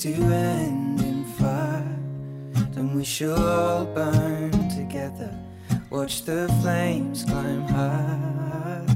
[0.00, 1.98] To end in fire,
[2.72, 5.36] then we shall all burn together.
[5.90, 8.86] Watch the flames climb high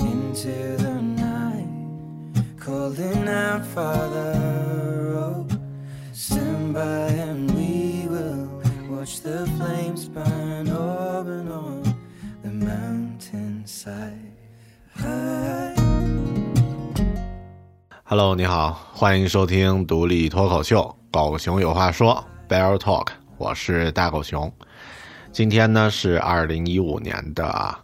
[0.00, 4.32] into the night, calling out, Father,
[5.14, 5.46] oh,
[6.12, 11.82] stand by and we will watch the flames burn up and on
[12.42, 14.32] the mountainside.
[14.94, 15.73] High.
[18.06, 24.52] Hello，你好，欢迎收听独立脱口秀《狗熊有话说》Bear Talk，我是大狗熊。
[25.32, 27.74] 今天呢是二零一五年的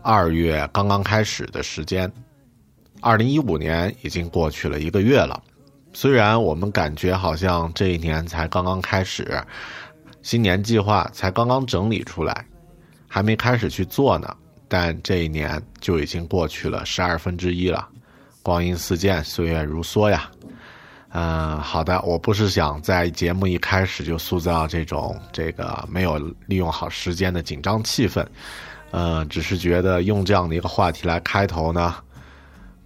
[0.00, 2.10] 二月刚刚开始的时间，
[3.00, 5.42] 二零一五年已经过去了一个月了。
[5.92, 9.42] 虽然我们感觉好像这一年才刚刚开始，
[10.22, 12.46] 新年计划才刚刚整理出来，
[13.08, 14.36] 还没开始去做呢，
[14.68, 17.88] 但这一年就已经过去了十二分之一了。
[18.42, 20.30] 光阴似箭，岁月如梭呀。
[21.14, 28.26] 嗯、好的，我不是想在节目一开始就塑造这种这个没有利用好时间的紧张气氛，
[28.92, 31.96] 呃，只是觉得用这样的一个话题来开头呢，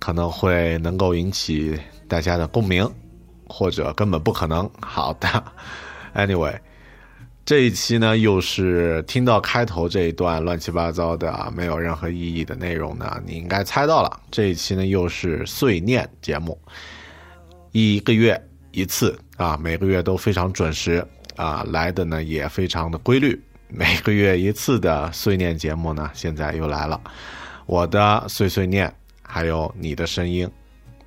[0.01, 1.79] 可能会能够引起
[2.09, 2.85] 大家的共鸣，
[3.49, 4.69] 或者根本不可能。
[4.81, 5.45] 好的
[6.17, 6.59] ，anyway，
[7.47, 14.21] 这一期呢，又是听到开头这一段乱七八糟的啊、没有任何意义的内容呢，你应该猜到了。
[14.33, 16.61] 这一期呢，又是碎念节目，
[17.71, 18.37] 一个月
[18.73, 21.07] 一次啊，每个月都非常准时
[21.37, 23.41] 啊，来的呢也非常的规律。
[23.69, 27.01] 每个月一次的碎念节目呢，现在又来了，
[27.67, 28.93] 我的碎碎念，
[29.23, 30.51] 还有你的声音，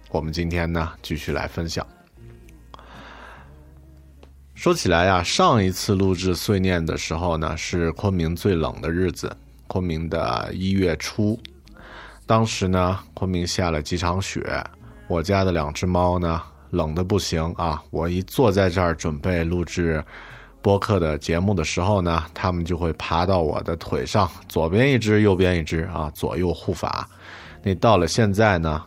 [0.10, 1.86] 我们今天呢继续来分享。
[4.60, 9.34] 说起来呀，上一次录制碎念的时候呢，是昆明最冷的日子，
[9.68, 11.40] 昆明的一月初。
[12.26, 14.62] 当时呢，昆明下了几场雪，
[15.08, 17.82] 我家的两只猫呢，冷的不行啊。
[17.90, 20.04] 我一坐在这儿准备录制
[20.62, 27.08] 播客的节目的时候呢，它们就会爬到我的腿上，左边一只，右边一只啊，左右护法。
[27.64, 28.84] 那到了现在呢，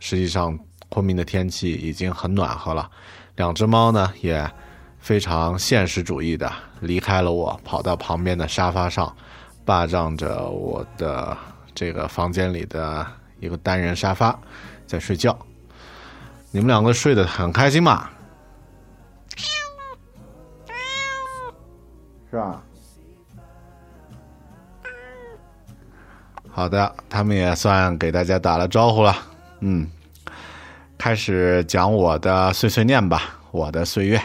[0.00, 0.58] 实际上
[0.88, 2.90] 昆明的天气已经很暖和了，
[3.36, 4.50] 两只猫呢也。
[5.02, 9.14] 非常现实主义的离开了我，跑到旁边的沙发上，
[9.64, 11.36] 霸占着我的
[11.74, 13.04] 这个房间里的
[13.40, 14.38] 一个单人沙发，
[14.86, 15.36] 在睡觉。
[16.52, 18.08] 你们两个睡得很开心嘛？
[22.30, 22.62] 是吧？
[26.48, 29.16] 好的，他们也算给大家打了招呼了。
[29.60, 29.90] 嗯，
[30.96, 34.22] 开始讲我的碎碎念吧，我的岁月。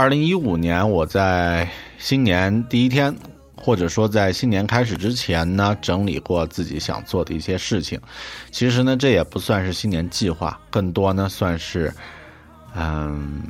[0.00, 1.68] 二零一五年，我在
[1.98, 3.14] 新年第一天，
[3.54, 8.00] 或者说在新年开始之前呢，整理过自己想做的一些事情。
[8.50, 11.92] 其实呢，这也不算是新年计划，更多呢算是，
[12.74, 13.42] 嗯，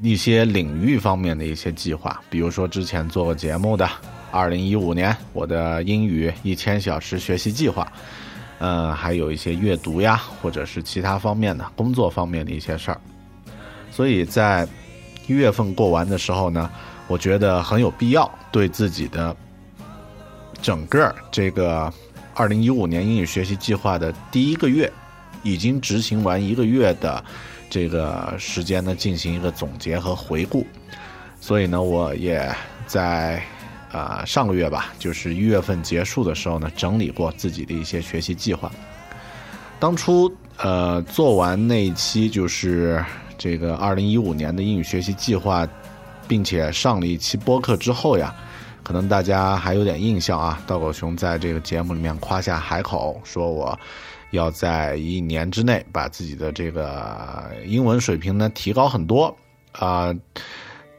[0.00, 2.18] 一些领域方面的一些计划。
[2.30, 3.86] 比如说之前做过节目的，
[4.30, 7.92] 二零一五年我的英语一千小时学习计划，
[8.58, 12.98] 嗯，还有一些阅读呀，或者是其他方面的工作方面的一些事儿。
[13.90, 14.66] 所以在
[15.26, 16.70] 一月份过完的时候呢，
[17.06, 19.34] 我觉得很有必要对自己的
[20.60, 21.92] 整个这个
[22.34, 24.92] 二零一五年英语学习计划的第一个月，
[25.42, 27.24] 已经执行完一个月的
[27.70, 30.66] 这个时间呢，进行一个总结和回顾。
[31.40, 32.54] 所以呢，我也
[32.86, 33.42] 在
[33.92, 38.70] 呃上个月吧，就是一月份结束的时候呢，整理过自己的一些学习计划。
[39.78, 43.02] 当初呃做完那一期就是。
[43.38, 45.66] 这个二零一五年的英语学习计划
[46.26, 48.34] 并且上了一期播客之后呀，
[48.82, 50.62] 可能大家还有点印象啊。
[50.66, 53.78] 道狗熊在这个节目里面夸下海口，说我
[54.30, 59.36] 要在一年之内把自己的这个英文水平呢提高很多
[59.72, 60.14] 啊。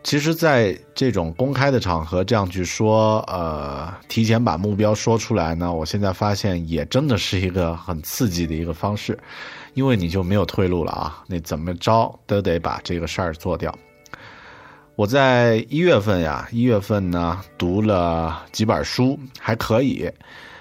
[0.04, 9.18] 其实，在这种公开的场合这样去说，呃，提前把目标说出来呢，我现在发现也真的是一个很刺激的一个方式，
[9.76, 13.78] 因为你就没有退路了啊，你怎么着都得把这个事儿做掉。
[14.96, 20.10] 我在一月份呀，一月份呢读了几本书，还可以，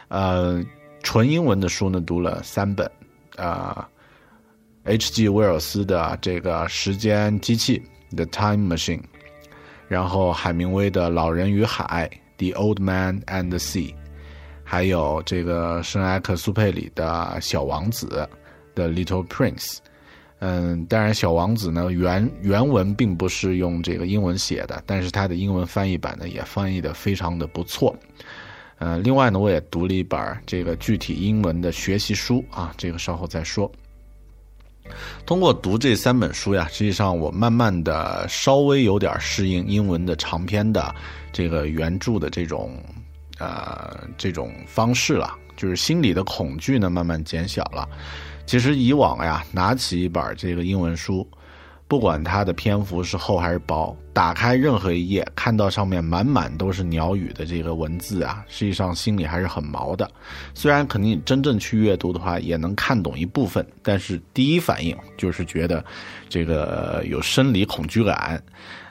[0.08, 0.61] 呃，
[1.05, 2.90] 纯英文的书呢读了三本，
[3.37, 3.88] 啊
[4.82, 5.28] ，H.G.
[5.28, 7.81] 威尔斯的这个时间机器
[8.16, 9.00] 《The Time Machine》。
[9.87, 12.11] 然后海明威的《老人与海》
[12.52, 13.94] （The Old Man and the Sea），
[14.64, 18.28] 还有这个圣埃克苏佩里的《小王子》
[18.75, 19.79] （The Little Prince）。
[20.41, 27.97] 嗯，当然，《小王子》呢原原文并不是用这个英文写的，但是它的英文翻译版呢也翻译的非常的不错。
[28.79, 33.71] 嗯，另外呢，我也读了一本这个具体英文的学习书啊，这个稍后再说。
[35.25, 40.94] 通过读这三本书呀，实际上我慢慢的稍微有点适应英文的长篇的
[41.32, 42.76] 这个原著的这种
[43.38, 47.88] 呃这种方式了，就是心里的恐惧呢慢慢减小了。
[48.46, 51.26] 其实以往呀，拿起一本这个英文书。
[51.87, 60.11] 不管它的篇幅是厚还是薄，打开任何一页，看到上面满满都是鸟语的这个文字啊，实际上心里还是很毛的。
[60.55, 65.85] 虽然肯定真正去阅读的话，也能看懂一部分，但是第一反应就是觉得
[66.26, 68.43] 这个有生理恐惧感。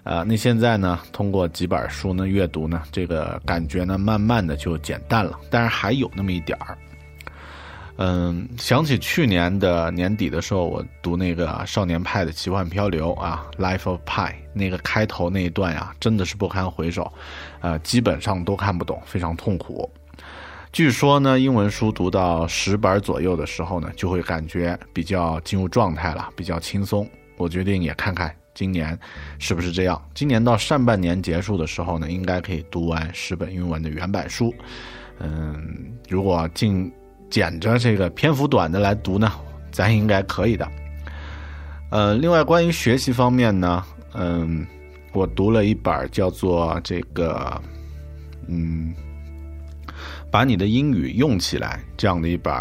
[0.04, 6.78] 呃，那现在呢，通过几本书呢阅读呢，这个感觉呢慢慢的就减淡了，但是还有那么一点儿。
[7.98, 17.12] 嗯，想起去年的年底的时候，我读那个《少年派的奇幻漂流》啊，《Life of Pi》那个开头那一段呀，真的是不堪回首，
[17.62, 19.88] 呃，基本上都看不懂，非常痛苦。
[20.72, 27.08] 据说呢，英文书读到十本左右的时候呢，就会感觉比较进入状态了，比较轻松。
[27.38, 28.98] 我决定也看看今年
[29.38, 30.04] 是不是这样。
[30.16, 34.52] 今年到上半年结束的时候呢，应该可以读完十本英文的原版书。
[35.20, 36.92] 嗯，如果进。
[37.34, 39.32] 捡着这个篇幅短的来读呢，
[39.72, 40.72] 咱应该可以的。
[41.90, 43.84] 呃，另外关于学习方面呢，
[44.14, 44.64] 嗯，
[45.14, 47.60] 我读了一本叫做这个，
[48.48, 48.94] 嗯，
[50.30, 52.54] 把你的英语用起来这样的一本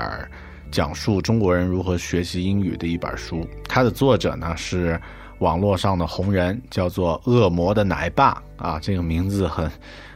[0.71, 3.47] 讲述中国人如何学习英语的一本书。
[3.69, 4.99] 它的作者呢是
[5.41, 9.71] 网络上的红人，叫做“恶魔的奶爸”啊，这个名字很。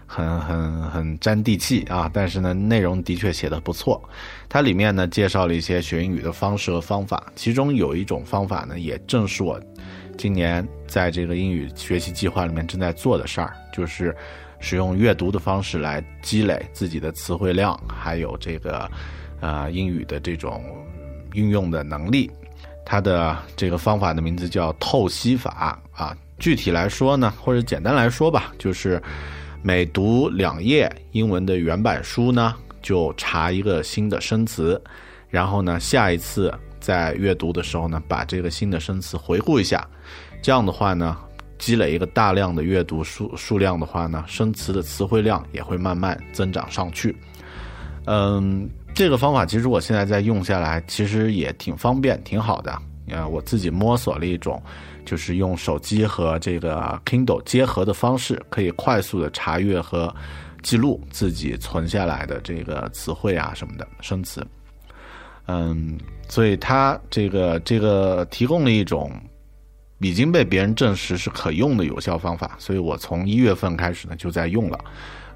[0.07, 2.09] 很很很沾地气啊！
[2.15, 4.01] 但是呢，内容的确写的不错。
[4.49, 9.61] 它里面呢介绍了一些学英语的方式和方法，其中有一种方法呢，也正是我
[10.17, 14.17] 今年在这个英语学习计划里面正在做的事儿，就是
[14.61, 18.89] 使用阅读的方式来积累自己的词汇量，还有这个
[19.41, 20.65] 呃英语的这种
[21.35, 22.31] 运用的能力。
[22.85, 26.17] 它的这个方法的名字叫透析法啊。
[26.39, 29.03] 具体来说呢，或者简单来说吧，就是。
[29.67, 34.81] 每读两页英文的原版书呢，就查一个新的生词，
[35.29, 39.85] 然后呢，下一次在阅读的时候呢，把这个新的生词回顾一下。
[40.41, 41.19] 这样的话呢，
[41.59, 47.17] 积累一个大量的阅读数数量的话呢，生词的词汇量也会慢慢增长上去。
[48.05, 52.73] 嗯，这个方法其实我现在在用下来，其实也挺方便，挺好的。
[53.09, 54.63] 呃，我自己摸索了一种。
[55.07, 60.15] 就是用手机和这个 Kindle 结合的方式，可以快速的查阅和
[60.63, 64.47] 记录自己存下来的这个词汇啊什么的生词。
[65.47, 65.97] 嗯，
[66.29, 69.13] 所以它这个这个提供了一种
[70.01, 74.79] 已经被别人证实是可用的有效方法，所以我从一月份开始呢就在用了。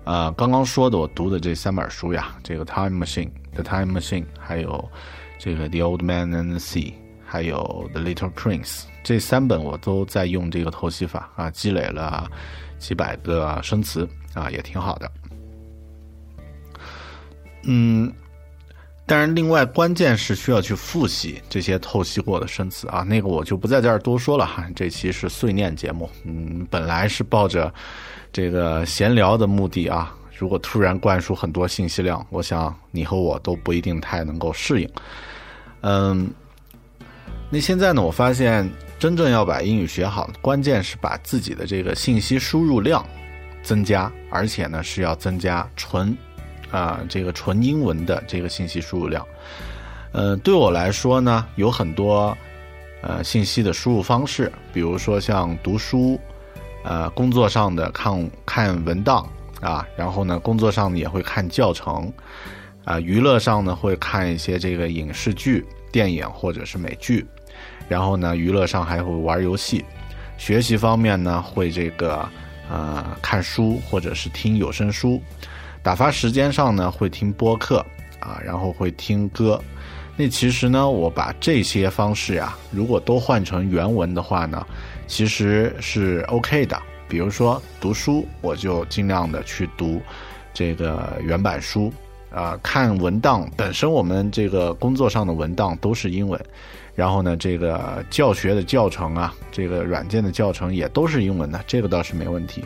[0.04, 4.90] 呃，刚刚说的我读的这三本书呀，这个 Time Machine、The Time Machine，还有
[5.38, 8.89] 这个 The Old Man and the Sea，还有 The Little Prince。
[9.10, 12.30] 这三本我都在用这个透析法啊，积累了
[12.78, 15.10] 几百个生词啊，也挺好的。
[17.64, 18.12] 嗯，
[19.06, 24.64] 当然，另外关键是需要去复习这些透析过的生词啊，那个我就不在这儿多说了哈。
[24.76, 27.74] 这期是碎念节目，嗯，本来是抱着
[28.32, 34.88] 这个闲聊的目的啊，如果突然灌输很多信息量，我想你和我都不一定太能够适应。
[35.80, 36.30] 嗯，
[37.50, 38.70] 那现在呢，我发现。
[39.00, 43.02] 真正要把英语学好，关键是把自己的这个信息输入量
[43.62, 46.14] 增加，而且呢是要增加纯
[46.70, 49.26] 啊这个纯英文的这个信息输入量。
[50.12, 52.36] 呃，对我来说呢，有很多
[53.00, 56.20] 呃信息的输入方式，比如说像读书、
[56.84, 59.26] 呃工作上的看看文档
[59.62, 62.12] 啊，然后呢工作上也会看教程，
[62.84, 67.26] 啊娱乐上呢会看一些这个影视剧、电影或者是美剧，
[67.90, 69.84] 然后呢娱乐上还会玩游戏，
[70.38, 72.26] 学习方面呢会这个
[72.70, 75.20] 呃看书或者是听有声书，
[75.82, 77.84] 打发时间上呢会听播客
[78.20, 79.60] 啊，然后会听歌。
[80.16, 84.64] 那其实呢，我把这些方式呀，如果都换成原文的话呢，
[85.08, 86.80] 其实是 OK 的。
[87.08, 90.00] 比如说读书，我就尽量的去读
[90.54, 91.92] 这个原版书，
[92.30, 96.40] 啊，看文档本身，我们这个工作上的文档都是英文，
[97.00, 102.62] 然后呢，这个教学的教程啊，这个软件的教程也都是英文的，这个倒是没问题。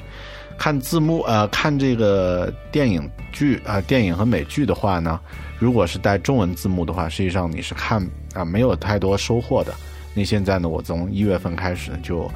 [0.59, 5.21] 看字幕，呃，看这个电影剧啊，电影和美剧的话呢。
[5.61, 9.73] 如果是带中文字幕的话，实际上你是看啊没有太多收获的。
[10.15, 12.29] 那现在呢，我从一月份开始就，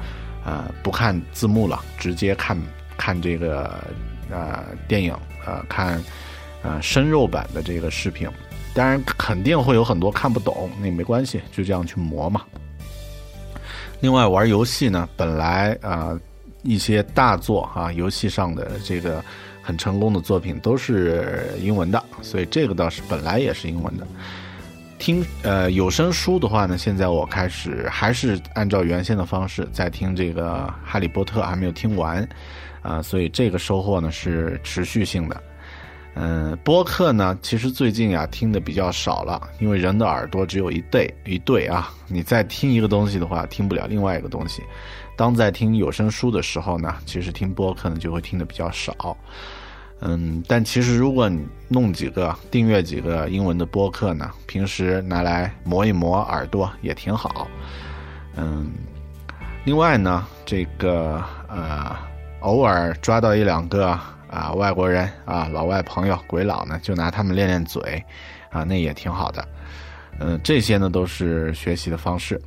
[0.45, 2.57] 呃不看字幕了，直接看
[2.97, 3.83] 看这个
[4.31, 5.13] 呃电影，
[5.45, 6.01] 呃看
[6.63, 8.25] 呃生肉版的这个视频。
[8.73, 12.41] 当然肯定会有很多看不懂，那没关系，就这样去磨嘛。
[14.01, 16.19] 另外玩游戏呢，本来啊
[16.63, 19.23] 一些大作啊游戏上的这个。
[19.61, 24.07] 很成功的作品都是英文的，所以这个倒是本来也是英文的。
[24.97, 30.51] 听呃有声书的话呢，现在我开始还是按照原先的方式在听这个
[30.83, 32.27] 《哈利波特》，还没有听完
[32.81, 35.39] 啊，所以这个收获呢是持续性的。
[36.21, 44.61] 嗯，播客呢，其实最近啊听的比较少了，因为人的耳朵只有一对一对啊，你再听一个东西的话，听不了另外一个东西。
[45.15, 49.15] 当在听有声书的时候呢，其实听播客呢就会听的比较少。
[50.01, 57.47] 嗯，但其实如果你弄几个订阅几个英文的播客呢，平时拿来磨一磨耳朵也挺好。
[58.35, 58.69] 嗯，
[59.63, 61.95] 另外呢，这个呃，
[62.41, 63.97] 偶尔抓到一两个
[64.29, 68.03] 啊外国人啊老外朋友鬼佬呢，就拿他们练练嘴，
[68.49, 69.47] 啊，那也挺好的。
[70.19, 72.39] 嗯，这些呢都是学习的方式。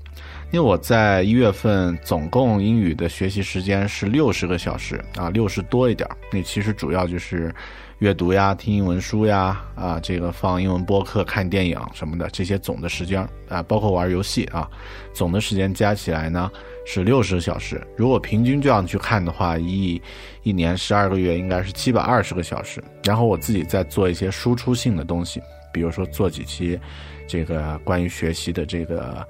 [0.51, 7.55] 因为我在一月份总共英语的学习时间是六十个小时啊，六十多一点那其实主要就是
[8.01, 14.69] 阅读呀、听英文书呀、啊这个放英文播客、看电影什么的这些总的时间啊，包括玩游戏啊，
[15.15, 16.51] 总的时间加起来呢
[16.85, 17.81] 是六十小时。
[17.97, 20.01] 如果平均这样去看的话，一
[20.43, 22.83] 一年十二个月应该是七百二十个小时。
[23.05, 26.79] 然后我自己再做一些输出性的东西，比如说做几期
[27.27, 29.27] 这个关于学习的这个。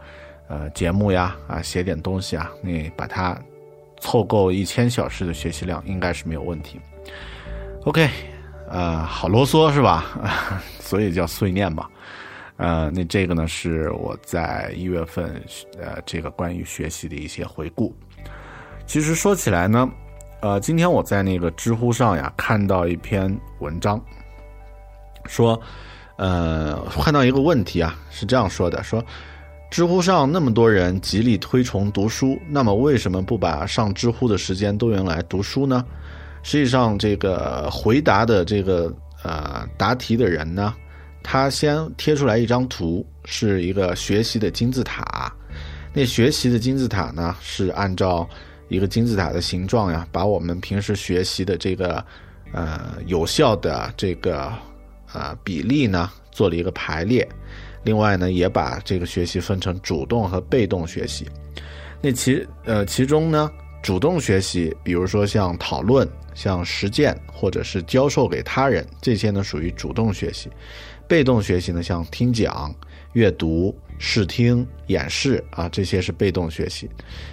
[0.48, 3.34] 呃，节目呀，啊，写点东西啊，你把它
[4.00, 6.78] 凑够一千小时的学习量，应该是没有问题。
[7.84, 8.06] OK，
[8.68, 10.20] 呃，好啰嗦是吧？
[10.78, 11.88] 所以叫碎念吧。
[12.56, 15.42] 呃，那这个呢，是我在一月份
[15.80, 17.94] 呃这个关于学习的一些回顾。
[18.86, 19.88] 其实说起来呢，
[20.40, 24.00] 呃，今天我在那个知乎上呀看到一篇文章，
[25.26, 25.60] 说，
[26.16, 29.04] 呃，看到一个问题啊，是这样说的，说。
[29.70, 35.82] 知乎上那么多人极力推崇读书，那么为什么不把上知乎的时间都用来读书呢？
[36.42, 40.74] 实际上，这个回答的这个呃答题的人呢，
[41.22, 45.32] 他先贴出来一张图，是一个学习的金字塔。
[45.94, 48.28] 那学习的金字塔呢，是按照
[48.68, 52.04] 一个金字塔的形状呀，把我们平时学习的这个
[52.52, 54.50] 呃有效的这个
[55.12, 57.28] 呃比例呢，做了一个排列。
[57.84, 61.28] 另外呢，也把这个学习分成主动和被动学习。
[62.00, 63.50] 那其呃其中呢，
[63.82, 70.48] 主动学习，比如说像讨论、像实践或者是教授给他人，这些呢属于主动学习。
[71.12, 72.74] 被动学习呢，像听讲、
[73.12, 76.88] 阅读、视听、演示啊，这些是被动学习。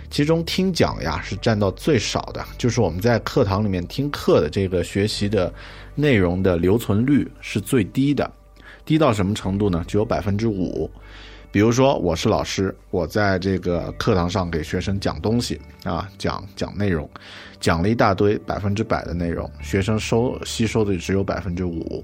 [0.09, 5.53] 其中听讲呀是占到最少的，就是我们在课堂里面听课的这个学习的
[5.95, 8.29] 内容的留存率是最低的。
[8.83, 9.81] 低到什么程度呢？
[9.87, 10.91] 只有百分之五。
[11.49, 17.09] 比如说，我是老师，我在这个课堂上给学生讲东西啊，讲讲内容，
[17.61, 22.03] 讲了一大堆百分之百的内容，学生收吸收的只有百分之五。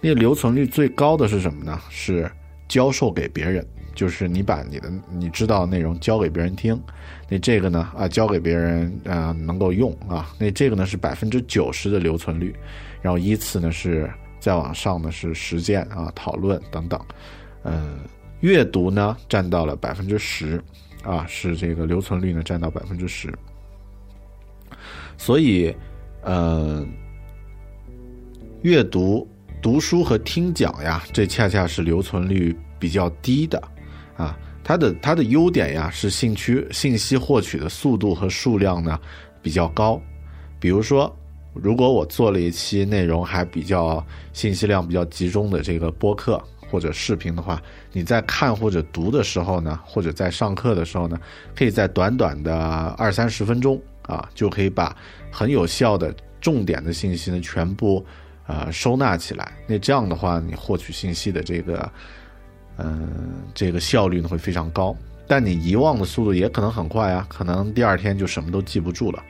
[0.00, 1.78] 那留存率最高的是什么呢？
[1.88, 2.30] 是
[2.68, 6.80] 教授给别人，就是你把你的你知道的内容教给别人听。
[7.28, 10.34] 那这个呢啊，教给别人啊能够用啊。
[10.38, 12.54] 那这个呢是百分之九十的留存率，
[13.02, 14.10] 然后依次呢是。
[14.40, 16.98] 再往上呢是实践啊、讨论等等，
[17.62, 17.98] 嗯，
[18.40, 20.58] 阅读呢占到了百分之十，
[21.02, 23.30] 啊，是这个留存率呢占到百分之十，
[25.18, 25.76] 所以，
[26.22, 26.82] 呃，
[28.62, 29.28] 阅读、
[29.62, 33.62] 读书和听讲呀，这恰恰是留存率比较低的，
[34.16, 38.98] 啊，它的它的优点呀是信区信息获取的速度和数量呢
[39.42, 40.00] 比较高。
[40.58, 41.14] 比如说，
[41.52, 47.60] 如果我做了一期内容还比较信息量比较集中的这个播客或者视频的话，
[47.92, 51.20] 你在看或者读的时候呢，或者在上课的时候呢，
[51.54, 52.54] 可以在短短的
[52.96, 54.96] 二三十分钟啊，就可以把
[55.30, 58.02] 很有效的重点的信息呢全部
[58.50, 59.52] 呃收纳起来。
[59.68, 61.90] 那这样的话，你获取信息的这个
[62.78, 64.96] 嗯、这个效率呢会非常高。
[65.28, 69.22] 但你遗忘的速度也可能很快啊，可能第二天就什么都记不住了。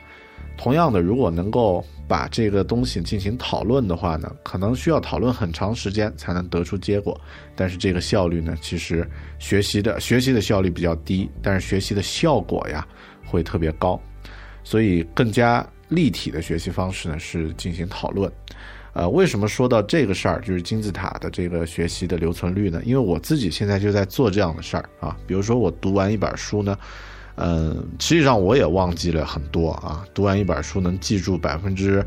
[0.57, 7.19] 同样的，如果能够把这个东西进行讨论的话呢，可能需要讨论很长时间才能得出结果，
[7.55, 9.07] 但是这个效率呢，其实
[9.39, 12.87] 学习的学习的效率比较低，但是学习的效果呀
[13.25, 13.99] 会特别高，
[14.63, 18.31] 所以更加立体的学习方式呢是进行讨论。
[18.93, 22.81] 呃，为什么说到这个事儿，就是金字塔的这个学习的留存率呢？
[22.83, 26.77] 因为我自己现在就在做这样的事儿啊，比如说我读完一本书呢。
[27.35, 30.05] 嗯，实际上我也忘记了很多啊。
[30.13, 32.05] 读完一本书能记住百分之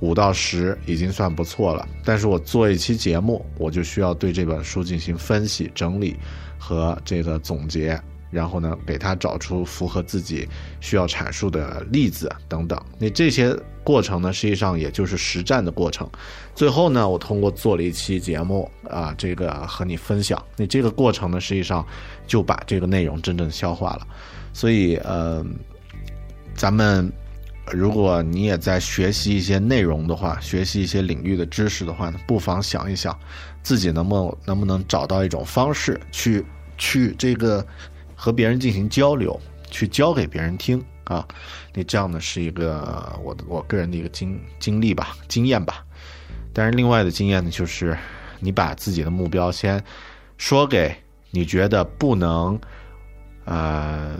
[0.00, 1.86] 五到十，已经算不错了。
[2.02, 6.16] 但是我做一期节目，我就需要对这本书进行分析、整理
[6.58, 8.00] 和这个总结，
[8.30, 10.48] 然后呢，给它找出符合自己
[10.80, 12.82] 需要阐述的例子等等。
[12.98, 13.54] 那这些
[13.88, 16.06] 过程呢，实际上也就是实战的过程。
[16.54, 20.44] 最后呢，我通过做了一期节目啊，这个和你分享。
[20.58, 21.82] 那这个过程呢，实际上
[22.26, 24.06] 就把这个内容真正消化了。
[24.52, 25.42] 所以，呃，
[26.54, 27.10] 咱们
[27.72, 33.18] 如果你也在学习一些内容的话，学习一些领域的知识的话呢，不妨想一想，
[33.62, 36.44] 自己能不能能不能找到一种方式去
[36.76, 37.66] 去这个
[38.14, 39.40] 和别人进行交流，
[39.70, 41.26] 去教给别人听啊。
[41.74, 45.84] 那这样呢是一个我我个人的一个经经历吧，经验吧。
[46.52, 47.98] 但是另外的经验呢，就是
[48.38, 49.82] 你把自己的目标先
[50.36, 50.94] 说给
[51.32, 52.56] 你觉得不能。
[53.50, 54.14] 呃，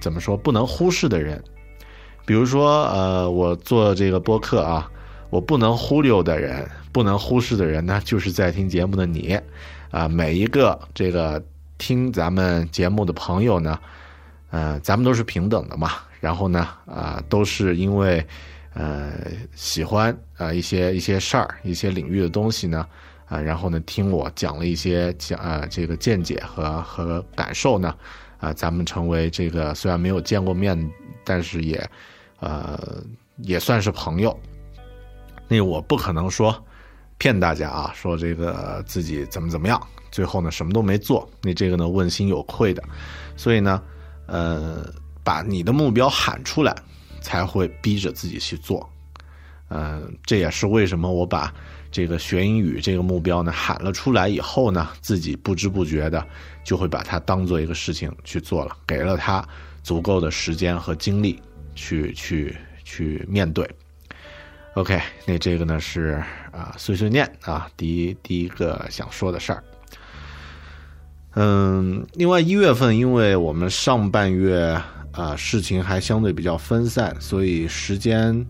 [0.00, 1.42] 怎么说不能忽视的人？
[2.24, 4.88] 比如说，呃，我做这个播客啊，
[5.30, 9.36] 我不能忽悠的人，不能忽视的人呢，就是在听节目的你
[9.90, 10.06] 啊。
[10.06, 11.42] 每一个这个
[11.76, 13.76] 听咱们节目的朋友呢，
[14.50, 15.92] 呃，咱们都是平等的嘛。
[16.20, 18.24] 然后呢，啊，都是因为
[18.74, 19.12] 呃
[19.54, 22.86] 喜欢啊一些一些事儿、一些领域的东西呢。
[23.26, 27.94] 啊，然后呢，听我讲了一些讲啊这个见解和和感受呢，
[28.40, 30.76] 啊，咱们成为这个虽然没有见过面，
[31.22, 31.90] 但是也，
[32.40, 33.00] 呃，
[33.36, 34.36] 也算是朋友。
[35.46, 36.52] 那我不可能说
[37.18, 42.82] 骗大家啊，说这个自己怎么怎么样，最后呢什么都没做，那这个呢问心有愧的。
[43.36, 43.80] 所以呢，
[44.30, 44.86] 呃，
[45.22, 46.74] 把你的目标喊出来，
[47.20, 48.88] 才会逼着自己去做。
[49.68, 51.52] 嗯，这也是为什么我把。
[51.92, 56.24] 这个学英语这个目标呢，喊了出来以后呢，自己不知不觉的
[56.62, 59.44] 就会把它当做一个事情去做了，给了他
[59.82, 61.42] 足够的时间和精力
[61.74, 63.68] 去去去面对。
[64.74, 69.64] OK，那这个呢是啊碎碎念啊，第一第一个想说的事儿。
[71.34, 74.80] 嗯，另外一月份，因为我们上半月
[75.12, 78.46] 啊事情还相对比较分散，所以时间。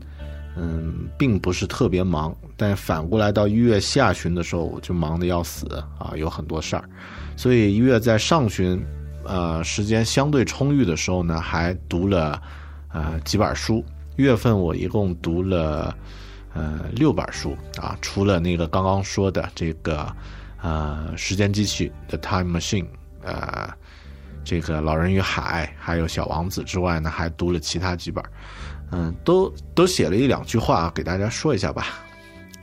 [0.57, 5.65] 嗯，并不是特别忙，但反过来到一月下旬的时候，我就忙得要死
[5.97, 6.85] 啊，有很多事儿，
[7.37, 8.85] 所以一月在上旬，
[9.25, 12.43] 呃，时间相对充裕的时候呢，还读了
[12.93, 13.83] 呃几本书。
[14.17, 15.97] 月份我一共读了
[16.53, 20.13] 呃六本书啊，除了那个刚刚说的这个
[20.63, 22.87] 呃时间机器 The Time Machine，
[23.23, 23.69] 呃，
[24.45, 28.25] 这个老人与海，还有小王子之外呢，还读了其他几本。
[28.93, 31.87] 嗯，都都写了一两句话给大家说一下吧。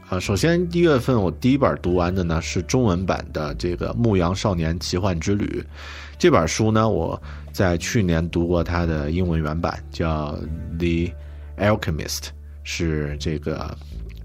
[0.09, 5.45] 啊，首先一月份我第一本读完的呢是中文版的这个《牧羊少年奇幻之旅》
[6.17, 10.33] 这本书呢，我在去年读过它的英文原版，叫
[10.77, 11.13] 《The
[11.57, 12.19] Alchemist》，
[12.63, 13.77] 是这个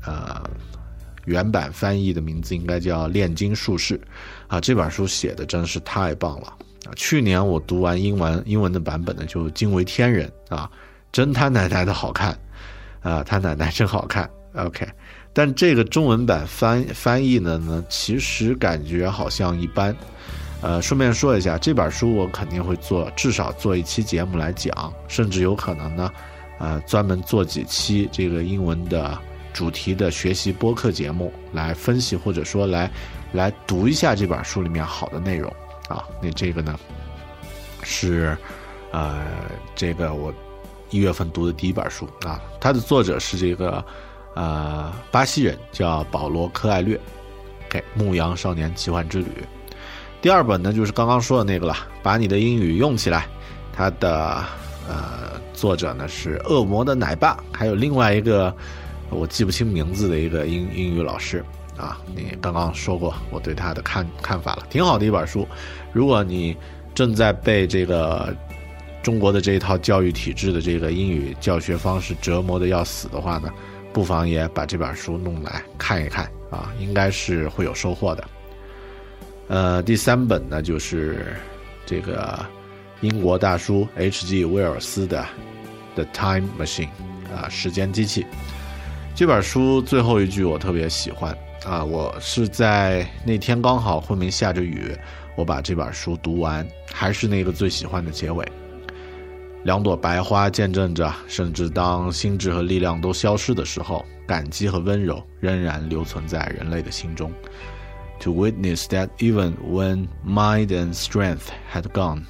[0.04, 0.42] 呃
[1.24, 3.96] 原版翻译的名字应该叫《炼金术士》
[4.48, 4.61] 啊。
[4.61, 6.46] 这本书写的真是太棒了
[6.87, 6.90] 啊！
[6.96, 10.70] 去年我读完英文英文的版本呢，就惊为天人啊。
[11.12, 12.38] 真他奶奶的好看，
[13.00, 14.28] 啊，他奶奶真好看。
[14.54, 14.87] OK，
[15.32, 19.94] 但这个中文版翻翻译的呢，其实感觉好像一般。
[20.61, 26.08] 呃，顺便说一下，这本书我肯定会做，至少做一期节目来讲，甚至有可能呢，
[26.58, 29.18] 呃，专门做几期这个英文的
[29.52, 32.90] 主题的学习播客节目来分析，或者说来
[33.32, 35.48] 来读一下这本书里面好的内容
[35.88, 36.04] 啊。
[36.22, 36.78] 那这个呢，
[37.82, 38.36] 是
[38.92, 39.22] 呃，
[39.74, 40.32] 这个我。
[40.94, 43.82] 一月份读的第一本书啊，它的作者是这个，
[44.34, 47.00] 呃，巴西人，叫保罗·科艾略，
[47.66, 49.24] 给《牧羊少年奇幻之旅》。
[50.20, 53.26] 第二本呢，就是刚刚说的那个了，把你的英语用起来。
[53.72, 54.44] 它的
[54.86, 58.54] 呃，作者呢是恶魔的奶爸，还有另外一个
[59.12, 61.44] 我记不清名字的一个英英语老师
[61.77, 62.01] 啊。
[62.14, 65.46] 你刚刚说过我对他的看看法了，挺好的一本书。
[65.92, 66.57] 如果你
[66.94, 68.35] 正在被这个
[69.03, 73.53] 中国的这一套教育体制的这个英语教学方式折磨的要死的话呢，
[73.92, 78.25] 不妨也把这本书弄来看一看啊，应该是会有收获的。
[79.48, 81.37] 呃，第三本呢就是
[81.85, 82.38] 这个
[83.01, 84.44] 英国大叔 H.G.
[84.44, 85.20] 威尔斯的
[85.94, 86.88] 《The Time Machine》
[87.35, 88.25] 啊，时间机器。
[89.14, 94.96] 这本书最后一句我特别喜欢啊，我是在那天刚好昆明下着雨，
[95.37, 98.44] 我把这本书读完，还是那个最喜欢的结尾。
[99.64, 107.31] 两朵白花见证着，甚至当心智和力量都消失的时候，感激和温柔仍然留存在人类的心中。
[108.18, 112.25] to witness that even when mind and strength had gone,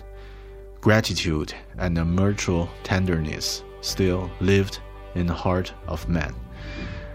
[0.81, 4.79] gratitude and a mutual tenderness still lived
[5.15, 6.33] in the heart of man。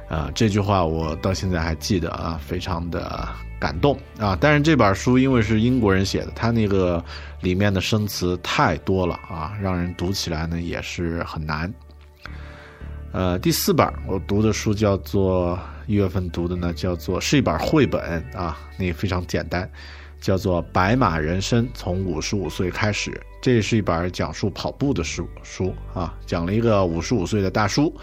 [0.10, 3.28] 啊，这句话我到现在还记得啊，非常的
[3.60, 4.38] 感动啊。
[4.40, 7.04] 但是这本书因为是英国人写的，他那个
[7.42, 11.74] 里面的生词太多了啊，让人读起来呢也是很难。
[13.12, 19.70] 呃，第四本我读的书叫做一月份读的呢，叫做是一本绘本啊，那非常简单，
[20.20, 23.12] 叫做《白马人生：从五十五岁开始》。
[23.42, 27.96] 这是一本讲述跑步的书书啊，讲了一个五十五岁的大叔，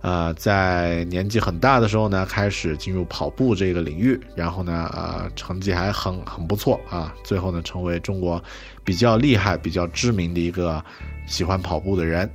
[0.00, 8.42] 呃，在年纪很大的时候呢，开始进入跑步这个领域，然后呢，呃，成绩还很很不错啊，最后呢，成为中国
[8.84, 10.84] 比较厉害、比较知名的一个
[11.26, 12.30] 喜欢跑步的人，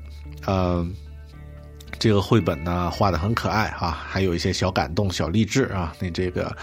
[0.48, 0.94] 嗯。
[2.00, 5.96] 这个绘本呢画的很可爱啊，还有一些小感动、小励志啊。
[6.02, 6.54] 那这个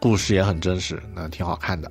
[0.00, 1.90] 故事也很真实，那挺好看的。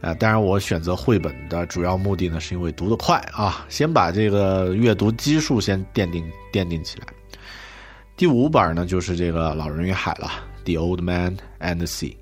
[0.00, 7.06] 呃，当然我选择绘本的主要目的呢，是因为读得快啊，先把这个阅读基数先奠定奠定起来。
[8.16, 10.30] 第五本呢就是这个《老人与海》了，
[10.64, 12.12] 《The Old Man and the Sea》。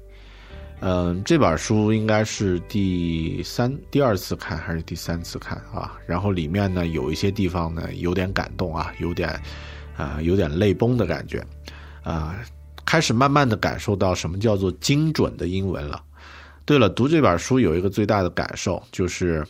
[0.80, 5.96] 嗯，这本书应该是第三、第二次看还是第三次看啊？
[6.06, 9.40] 然后里面呢有一些地方呢有点感动啊，有点。
[9.96, 11.40] 啊，有点泪崩的感觉，
[12.02, 12.34] 啊，
[12.84, 16.02] 开始慢慢的感受到什么叫做精准的英文了。
[16.64, 19.46] 对了，读这本书有一个最大的感受就是，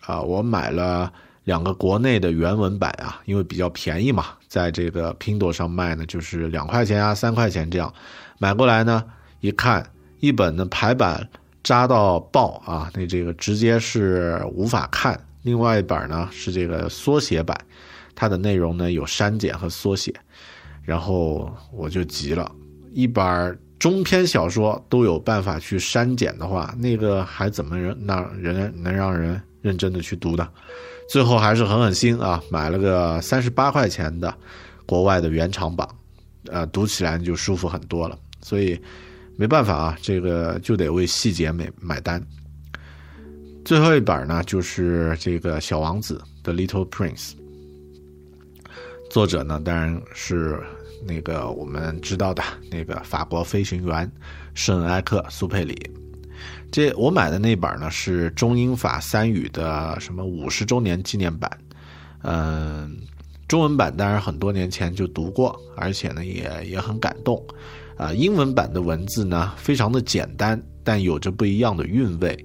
[0.00, 1.12] 啊，我买了
[1.44, 7.90] 两个国内的原文版啊，因为比较便宜嘛，在这个 Kindle 上卖呢，就是两块钱啊，三块钱这样，
[8.38, 9.02] 买过来呢，
[9.40, 9.82] 一看
[10.20, 11.26] 一本呢排版
[11.62, 17.58] 扎到爆啊，那这个直接是无法看，另外一本呢是这个缩写版。
[18.14, 20.12] 它的内容呢有删减和缩写，
[20.82, 22.52] 然后我就急了。
[22.92, 30.46] 一本中篇小说都有办法去删减的话，那个还怎么人让人能让人认真的去读的？
[31.08, 34.32] 最后还是狠狠心啊，买了个三十八块钱的
[34.86, 35.88] 国外的原厂版，
[36.48, 38.18] 呃，读起来就舒服很多了。
[38.40, 38.80] 所以
[39.36, 42.24] 没办法啊，这个就得为细节买买单。
[43.64, 47.30] 最后一本呢，就是这个小王子的《Little Prince》。
[49.10, 50.58] 作者呢，当然是
[51.06, 54.10] 那个我们知道的那个法国飞行员
[54.54, 55.90] 圣埃克苏佩里。
[56.72, 61.50] 这我买的那本呢是中英法三语的什么五十周年纪念版，
[62.22, 62.98] 嗯，
[63.46, 67.40] 中文版当然很多年前就读过，而且呢也也很感动。
[67.98, 72.36] 啊，英文版的文字呢非常的简单，但有着不一样的韵味，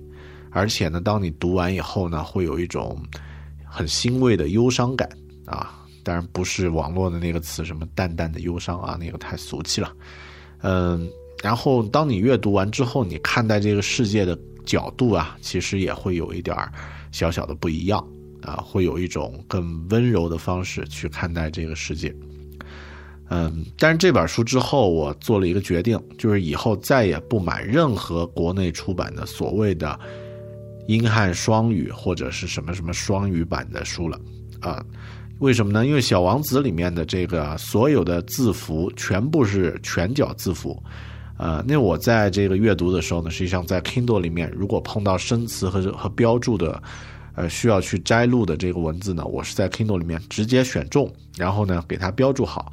[0.52, 3.02] 而且呢，当你读完以后呢，会有一种
[3.66, 5.10] 很欣慰的忧伤感
[5.46, 5.74] 啊。
[6.04, 9.92] 当然不是网络的那个词，什么淡淡的忧伤啊，那个太俗气了。
[10.62, 11.10] 嗯，
[11.44, 16.58] 然后当你阅读完之后，你看待这个世界的角度啊，其实也会有一点
[17.12, 18.06] 小小的不一样
[18.42, 22.14] 啊，会有一种更温柔的方式去看待这个世界。
[23.30, 30.00] 嗯，但是这本书之后，我做了一个决定，就是以后再也不买任何国内出版的所谓的
[30.88, 34.20] 英汉双语或者是什么什么双语版的书了
[34.62, 34.84] 啊。
[35.40, 35.86] 为什么呢？
[35.86, 40.82] 因为《小王子》里面的这个所有的字符全部是全角字符，
[41.38, 46.82] 呃，那我在这个阅读的时候呢，实际上在 Kindle 里面，如果碰到生词和和标注的，
[47.36, 52.72] 呃，需要去摘录的这个文字呢，我是在 Kindle 里面直接选中，然后呢给它标注好，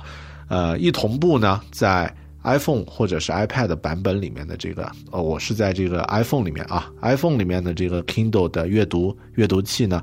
[0.49, 2.11] 呃，一同步呢，在
[2.43, 10.03] iPhone 或者是 iPad 版本里面的这个，呃，我是在这个 iPhone 里面啊，iPhone 里面的这个 Kindle 的阅读阅读器呢，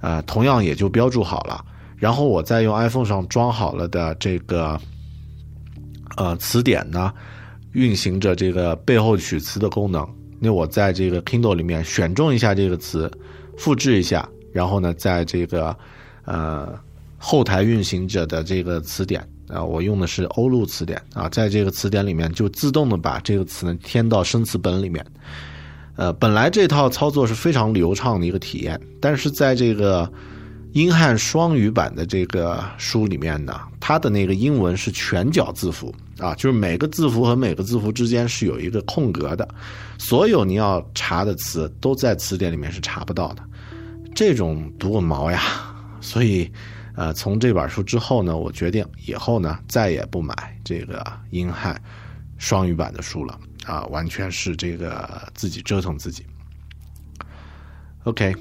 [0.00, 1.64] 呃，同样也就标注好了。
[1.96, 4.78] 然后我再用 iPhone 上装好了的这个
[6.16, 7.12] 呃词典呢，
[7.74, 10.04] 运行着这个背后取词的功能。
[10.40, 13.10] 那我在这个 Kindle 里面选中一下这个词，
[13.56, 15.74] 复制一下，然后呢，在这个
[16.24, 16.68] 呃
[17.18, 25.04] 后台运行者的这个词典啊，我用的是欧陆词典啊，在这个词典里面就自动的把这个词呢添到生词本里面。
[25.96, 30.10] 呃，本来这套操作是非常流畅的一个体验，但是在这个
[30.74, 39.48] 英汉双语版的这个书里面呢，它的那个英文是全角字符啊，就是每个字符和每个字符之间是有一个空格的，
[39.98, 43.42] 所有你要查的词都在词典里面是查不到的，
[44.16, 45.40] 这种读个毛呀！
[46.00, 46.50] 所以，
[46.96, 50.34] 呃，从这本书之后呢，我决定以后呢再也不买
[50.64, 51.80] 这个英汉
[52.36, 53.38] 双语版的书了。
[53.64, 56.26] 啊，完全是这个自己折腾自己。
[58.02, 58.34] OK，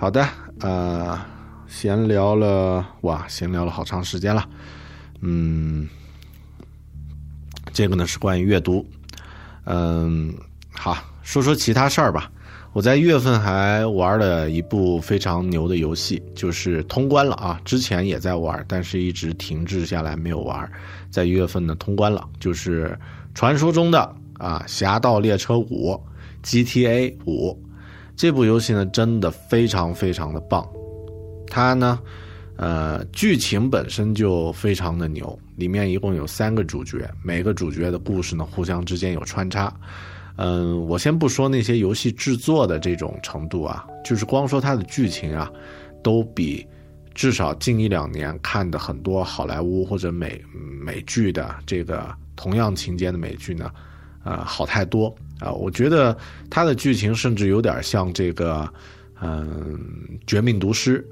[0.00, 0.24] 好的，
[0.60, 1.18] 呃，
[1.66, 4.48] 闲聊了哇，闲聊了好长时间了。
[5.22, 5.88] 嗯，
[7.72, 8.86] 这个呢是关于阅读。
[9.64, 10.32] 嗯，
[10.70, 12.30] 好，说说其他事儿吧。
[12.72, 17.60] 我在一月份还玩了一部非常牛的游戏，就是通关了啊。
[17.64, 20.70] 之前也在玩，但是一直停滞下来没有玩。
[21.10, 22.96] 在一月份呢通关了，就是
[23.34, 23.98] 传说中的
[24.34, 26.00] 啊《侠盗猎车五》
[26.44, 27.60] GTA 五
[28.18, 30.68] 这部游戏呢，真的非常非常的棒。
[31.46, 32.00] 它呢，
[32.56, 39.72] 呃，剧情本身就非常的牛，里面一共有三个主角，每个主角的故事呢互相之间有穿插。
[40.34, 45.48] 嗯，我先不说那些游戏制作的这种程度啊，就是光说它的剧情啊，
[46.02, 46.66] 都比
[47.14, 50.42] 至少近一两年看的很多好莱坞或者美
[50.82, 53.70] 美剧的这个同样情节的美剧呢，
[54.28, 55.50] 呃，好太多啊！
[55.50, 56.14] 我觉得
[56.50, 58.68] 它的剧情甚至有点像这个，
[59.22, 59.88] 嗯，
[60.26, 61.02] 《绝命毒师》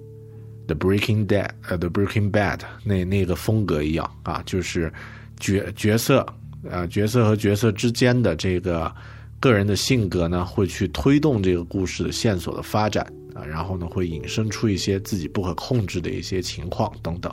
[0.66, 4.92] The Breaking Dead，呃，The Breaking Bad 那那个风格一样啊，就是
[5.38, 6.26] 角角色，
[6.70, 8.92] 呃，角色和角色之间的这个。
[9.38, 17.30] 个人的性格呢，会去推动这个故事的线索的发展啊，然后呢，会引申出一些自己不可控制的一些情况等等，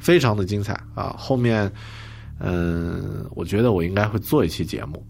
[0.00, 1.14] 非常的精彩啊。
[1.16, 1.70] 后面，
[2.40, 5.06] 嗯，我觉得我应该会做一期节目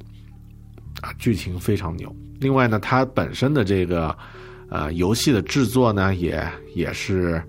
[1.04, 2.14] 啊，剧情非常牛。
[2.40, 4.16] 另外呢，它本身的这个
[4.70, 6.42] 呃游戏的制作呢，也
[6.74, 7.42] 也是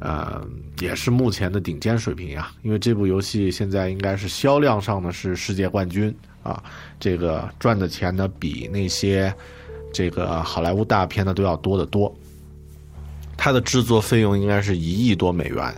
[0.00, 0.42] 呃
[0.80, 6.14] 也是目前的顶尖水平啊，因为这部游戏现在应该是销量上呢是世界冠军。
[6.42, 6.62] 啊，
[7.00, 9.34] 这个赚的钱呢，比那些
[9.92, 12.14] 这个好莱坞大片呢都要多得多。
[13.36, 15.74] 它的制作费用应该是一亿多美元，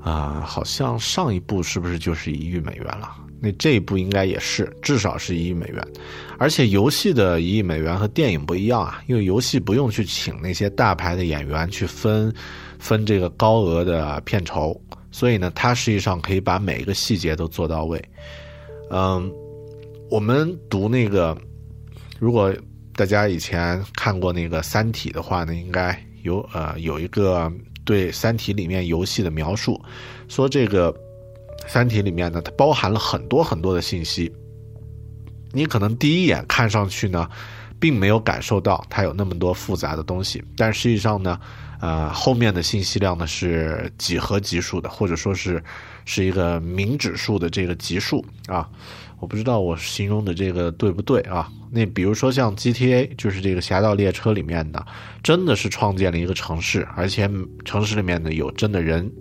[0.00, 3.16] 啊，好像上一部是不是就是一亿美元了？
[3.40, 5.82] 那这一部应该也是，至少是一亿美元。
[6.38, 12.32] 而且游戏的一亿美元和电影不一样啊，因为游戏不用去请那些大牌的演员去分
[12.78, 18.02] 分这个高额的片酬，所以呢，它实际上可以把每一个细节都做到位。
[18.90, 19.30] 嗯，
[20.10, 21.36] 我们读那个，
[22.18, 22.54] 如果
[22.94, 27.52] 大家以前看过那个《三体》的话呢，应该有呃有一个
[27.84, 29.80] 对《三体》里面游戏的描述，
[30.28, 30.92] 说这个
[31.68, 34.32] 《三体》里面呢，它包含了很多很多的信息。
[35.52, 37.28] 你可能第一眼看上去呢，
[37.78, 41.38] 并没有感受到它有那么多复杂的东西，但实际上呢，
[41.80, 45.62] 呃，后面的信息量呢是几何级数的，或者说是。
[46.10, 48.66] 是一个明指数的这个级数啊，
[49.20, 51.52] 我不知道我形容的这个对不对啊？
[51.70, 54.82] 那比如说像 GTA，就是这个《侠盗猎车》里面的，
[55.22, 57.30] 真的是创建了一个城市，而且
[57.62, 59.12] 城市里面呢有真的人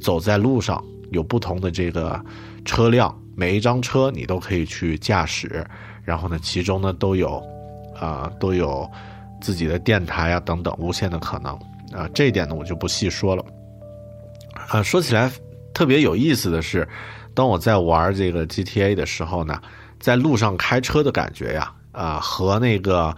[0.00, 2.20] 走在路上，有不同的这个
[2.64, 5.64] 车辆，每一张车你都可以去驾驶，
[6.02, 7.42] 然后呢，其中呢都有
[7.98, 8.90] 啊都有
[9.40, 11.52] 自己的电台啊等等无限的可能
[11.92, 13.44] 啊，这一点呢我就不细说了
[14.68, 15.30] 啊，说起来。
[15.72, 16.86] 特别有意思的是，
[17.32, 19.58] 当我在玩这个 GTA 的时候呢，
[20.00, 23.16] 在路上开车的感觉呀，啊，和那个，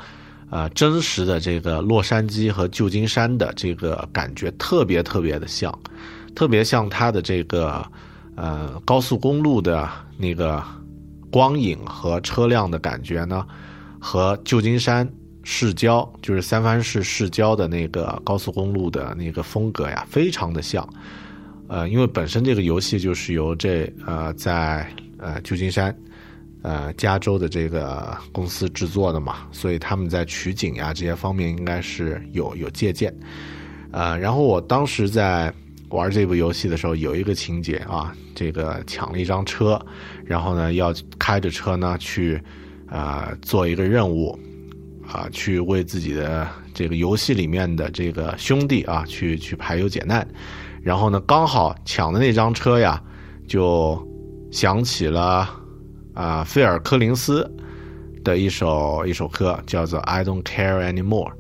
[0.51, 5.77] 呃，真实的这个洛杉矶和旧金山的这个感觉特别特别的像，
[6.35, 7.85] 特别像它的这个，
[8.37, 10.63] 呃，高速公路的那个
[11.31, 13.47] 光影和车辆的感觉呢，
[13.99, 15.09] 和旧金山
[15.43, 20.89] 市郊，就是三藩市市郊的那个高速公路的那个风格呀，非常的像。
[21.69, 24.87] 呃，因为本身这个游戏就是由这呃在
[25.19, 25.97] 呃旧金山，
[26.63, 33.15] 呃加州的这个公司制作的嘛，所以他们在取景呀这些方面应该是有有借鉴。
[33.91, 35.53] 呃，然后我当时在
[35.93, 39.81] 玩这部游戏的时候，有一个情节啊，这个抢了一张车，
[40.25, 42.41] 然后呢要开着车呢去
[42.89, 44.39] 啊做一个任务，
[45.07, 50.27] 啊去为自己的这个游戏里面的这个兄弟啊去去排忧解难。
[50.83, 53.01] 然后呢，刚好抢的那张车呀，
[53.47, 54.01] 就
[54.51, 55.49] 想起了
[56.15, 57.49] 啊，菲尔·柯林斯
[58.25, 61.31] 的一首一首歌，叫做《I Don't Care Anymore》。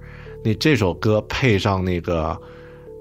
[0.45, 2.37] 那这首歌配上那个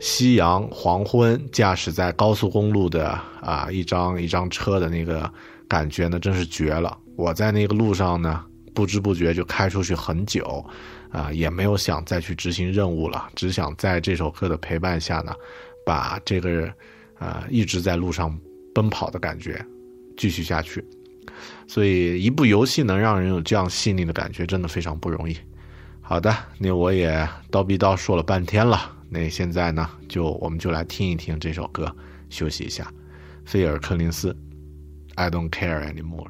[0.01, 3.07] 夕阳黄昏，驾驶在高速公路的
[3.39, 5.31] 啊一张一张车的那个
[5.69, 6.97] 感觉呢，真是绝了。
[7.15, 10.65] 我在那个路上呢，不知不觉就开出去很久，
[11.11, 15.31] 啊，也没有想再去执行任务了，只想在这首歌的陪伴下呢，
[15.85, 16.67] 把这个
[17.19, 18.35] 呃一直在路上
[18.73, 19.63] 奔跑的感觉
[20.17, 20.83] 继续下去。
[21.67, 25.37] 所以，一部游戏能让人有这样细腻的感觉，真的非常不容易。
[26.01, 31.93] 好的，那我也叨逼叨说了半天了，那现在呢，就我们就来听一听这首歌，
[32.29, 32.89] 休息一下。
[33.43, 34.33] 菲尔·柯林斯
[35.15, 36.29] ，I don't care anymore。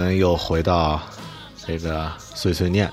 [0.00, 0.98] 们又回到
[1.66, 2.90] 这个碎碎念。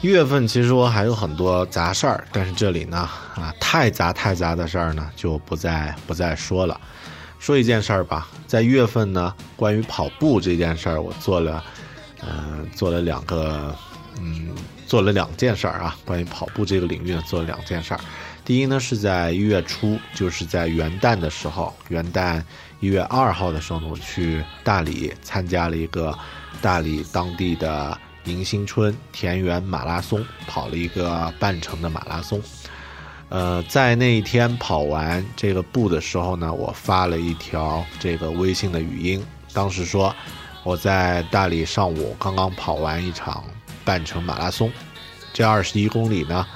[0.00, 2.98] 一月份其实我还有很多杂事儿，但是这里呢，
[3.36, 6.80] 啊，太杂太杂的事儿呢，就不再不再说了。
[7.38, 11.62] 说一件事儿吧，在一月份呢，关于跑步这件事儿，我做了，
[12.22, 13.74] 嗯，做了两个，
[14.20, 14.50] 嗯，
[14.86, 15.96] 做了两件事儿啊。
[16.04, 18.00] 关于跑步这个领域呢，做了两件事儿。
[18.44, 22.42] 第一呢，是在一月初，就是在元旦的时候，元旦。
[22.80, 26.16] 一月二号的时候呢，我去大理参加了一个
[26.62, 32.40] 大理当地的迎新春田园马拉松，跑了一个半程的马拉松。
[33.30, 40.14] 呃，在那一天跑完这个步的时候呢，我发了一条这个微信的语音，当时说
[40.62, 43.44] 我在大理上午刚刚跑完一场
[43.84, 44.70] 半程马拉松，
[45.32, 46.46] 这二十一公里呢，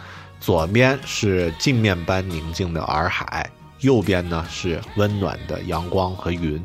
[0.40, 3.50] 左边是镜面般宁静的洱海。
[3.82, 6.64] 右边呢是温暖的阳光和云，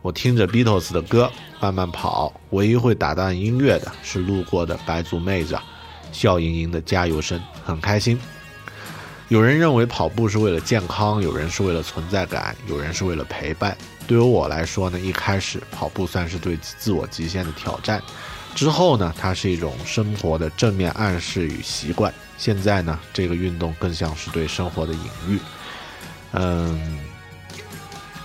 [0.00, 5.58] 我听着 Beatles 的歌慢慢跑，唯一会打断音乐的是路过的白族妹子，
[6.10, 8.18] 笑盈盈的加油声，很开心。
[9.28, 13.76] 有人认为跑步是为了健康，有人是为了存在感，有人是为了陪伴。
[14.06, 18.02] 对于我来说呢，一开始跑步算是对自我极限的挑战，
[18.54, 22.12] 之后呢，它是一种生活的正面暗示与习惯。
[22.38, 25.38] 现在呢，这个运动更像是对生活的隐喻。
[26.36, 26.98] 嗯，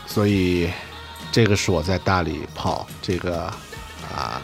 [0.07, 0.69] 所以
[1.31, 3.43] 这个是我在大理跑这个
[4.11, 4.41] 啊，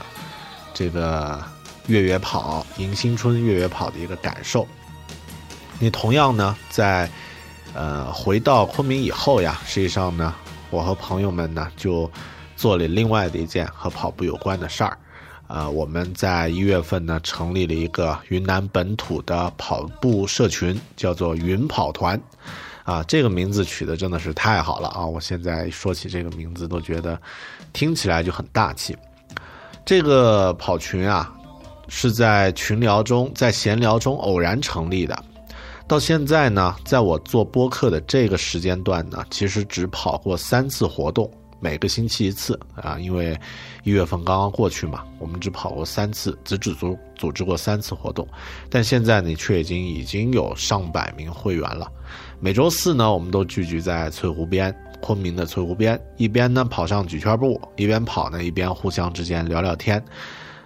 [0.72, 1.44] 这个
[1.88, 4.68] 越野跑迎新春越野跑的一个感受。
[5.80, 7.10] 你同样呢，在
[7.74, 10.34] 呃回到昆明以后呀，实际上呢，
[10.70, 12.10] 我和朋友们呢就
[12.56, 14.98] 做了另外的一件和跑步有关的事儿。
[15.48, 22.22] 呃，我们在一月份呢成立了一个云南本土的跑步社群，叫做“云跑团”。
[22.86, 25.04] 啊，这个名字取得真的是太好了啊！
[25.04, 27.20] 我现在说起这个名字都觉得
[27.74, 28.96] 听起来就很大气。
[29.84, 31.36] 这个跑群啊，
[31.88, 35.18] 是在群聊中，在闲聊中偶然成立的。
[35.88, 41.30] 到现在呢，在我做播客的这个时间段呢，其实只跑过三次活动。
[41.60, 43.36] 每个星期一次啊，因为
[43.84, 48.28] 一月份刚刚过去嘛，我们只跑过三次，只组组组织过三次活动，
[48.70, 51.92] 但现在呢，却已经已经有上百名会员了。
[52.46, 54.72] 每周四呢，我们都聚集在翠湖边，
[55.02, 60.00] 昆明的翠湖边，一边呢跑上几圈步，一边跑呢，一边互相之间聊聊天。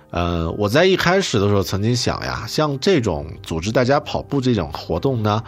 [0.10, 5.42] 呃，我在一开始的时候曾经想呀，像这种组织大家跑步这种活动呢。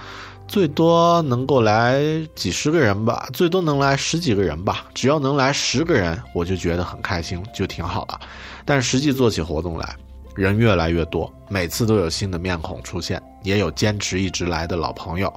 [0.48, 2.02] 最多能够来
[2.34, 4.86] 几十个人吧，最多能来十几个人吧。
[4.94, 8.18] 只要能来十个人，我就觉得很开心，就挺好了。
[8.64, 9.98] 但实际做起活动来，
[10.34, 15.34] 人越来越多，每次都有新的面孔出现，也有坚持一直来的老朋友。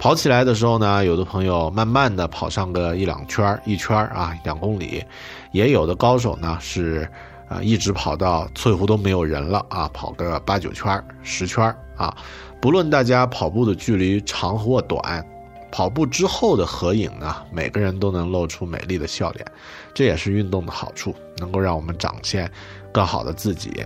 [0.00, 5.04] 跑起来的时候呢，有的朋友慢慢的跑上个一两圈儿一圈儿啊，两公里；
[5.52, 7.06] 也有的高手呢是，
[7.50, 12.16] 啊，一直跑到翠湖都没有人了啊，跑个八九圈儿十圈儿啊。
[12.62, 15.22] 不论大家跑步的距离长或短，
[15.70, 19.46] 跑步之后的合影呢，每个人都能露出美丽的笑脸，
[19.92, 22.50] 这也是运动的好处，能够让我们展现
[22.90, 23.84] 更好的自己。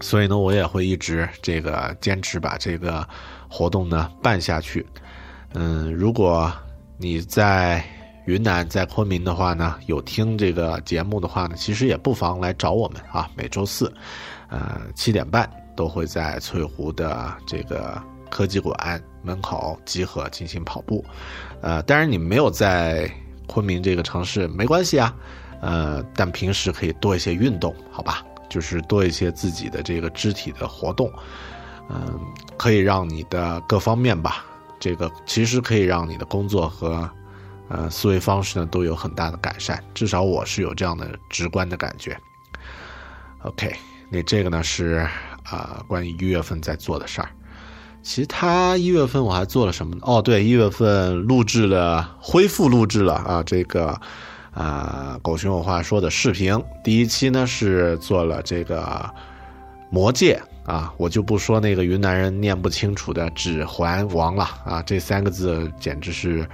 [0.00, 3.06] 所以呢，我也会一直这个坚持把这个
[3.50, 4.86] 活动呢办下去。
[5.52, 6.50] 嗯，如果
[6.96, 7.84] 你在
[8.24, 13.92] 云南在昆明的话呢，有听这个节目的话呢，其实也不妨来找我们啊，每周四，
[14.48, 15.50] 呃七点半。
[15.76, 17.98] 都会在翠湖的这个
[18.28, 21.02] 科技馆门口集合进行跑步，
[21.62, 23.10] 呃，当然你没有在
[23.46, 25.16] 昆明这个城市没关系啊，
[25.62, 28.22] 呃，但平时可以多一些运动，好吧？
[28.50, 31.10] 就是多一些自己的这个肢体的活动，
[31.92, 32.20] 嗯，
[32.56, 34.44] 可以让你的各方面吧，
[34.78, 37.10] 这个其实可以让你的工作和
[37.68, 42.16] 呃思维方式呢都有很大的改善，至少我是有这样的直观的感觉。
[43.42, 43.74] OK，
[44.08, 45.06] 那这个呢是。
[45.44, 47.28] 啊，关于一月份在做的事儿，
[48.04, 50.02] 其他一月份我还做了什么呢？
[50.04, 53.98] 哦，对，一月份录制了，恢复录制了啊，这个
[54.52, 59.10] 啊，狗熊有话说的视频，第一期呢是做了这个
[59.90, 66.48] 魔戒啊，我就不说那个云南人念不清楚的指环王了啊，这三个字简直是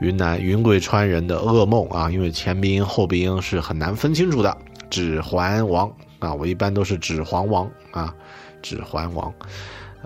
[0.00, 4.56] 云南云贵川人的噩梦啊，因为前鼻音后鼻音是很难分清楚的，
[4.90, 5.92] 指环王。
[6.18, 8.14] 啊，我一般都是指环王啊，
[8.62, 9.34] 指环王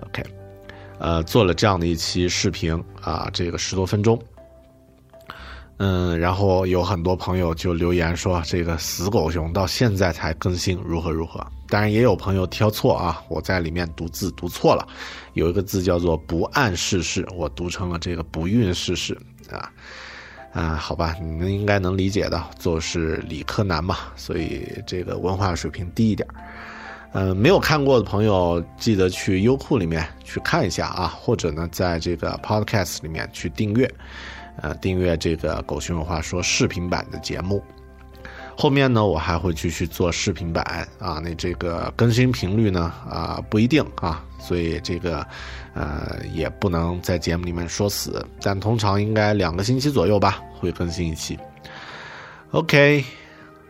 [0.07, 0.23] ，OK，
[0.97, 4.19] 呃，做了这样的一期视频啊，这个十多分钟，
[5.77, 11.45] 嗯，然后有很多朋友就留言说，这个死狗熊到现在才更新，如何如何？
[11.69, 14.87] 当然也有朋友挑错啊，我在里面读字读错了，
[15.33, 19.17] 有一个字叫做不谙世事，我读成了这个不孕世事
[19.51, 19.71] 啊。
[20.53, 26.27] 啊，好吧，你们应该能理解的，做是理科男嘛，所以这个文化水平低一点
[27.13, 33.91] 嗯，没有看过的朋友，记得去优酷里面去看一下啊，或者呢，在这个 Podcast 里面去订阅，
[34.61, 37.63] 呃，订阅这个狗熊有话说视频版的节目。
[38.59, 45.23] 后面呢，我还会继续做视频版啊，那这个更新频率呢，啊，不一定啊，所以这个，
[45.75, 51.37] 呃，也不能在节目里面说死，但通常应该两个星期左右吧，会更新一期。
[52.49, 53.05] OK，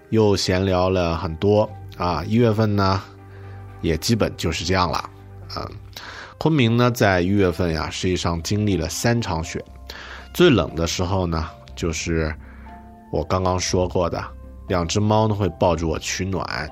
[0.10, 3.02] 又闲聊了很多啊，一月份呢，
[3.82, 5.10] 也基本就是这样了，
[5.58, 5.70] 嗯，
[6.38, 9.62] 昆明呢，在一月份呀，实际上经历了三场雪，
[10.34, 12.34] 最冷的时候呢，就是
[13.12, 14.24] 我刚刚说过的。
[14.68, 16.70] 两只猫呢会抱着我取暖，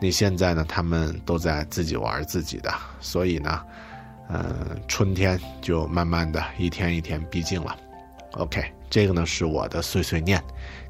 [0.00, 3.60] 那现在呢，它们都在自己玩自己的，所以呢，
[4.28, 7.76] 嗯，春天就慢慢的一天一天逼近了。
[8.34, 10.40] OK，这个呢是我的碎碎念，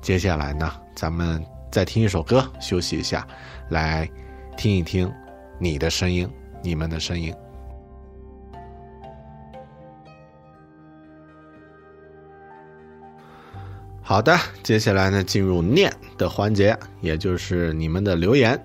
[0.03, 3.27] 接下来呢，咱们再听一首歌，休息一下，
[3.71, 4.07] 来
[4.55, 5.11] 听一听
[5.59, 6.31] 你的声音，
[6.63, 7.35] 你们的声音。
[14.13, 18.63] 好的，接下来呢，进入念的环节，也就是你们的留言。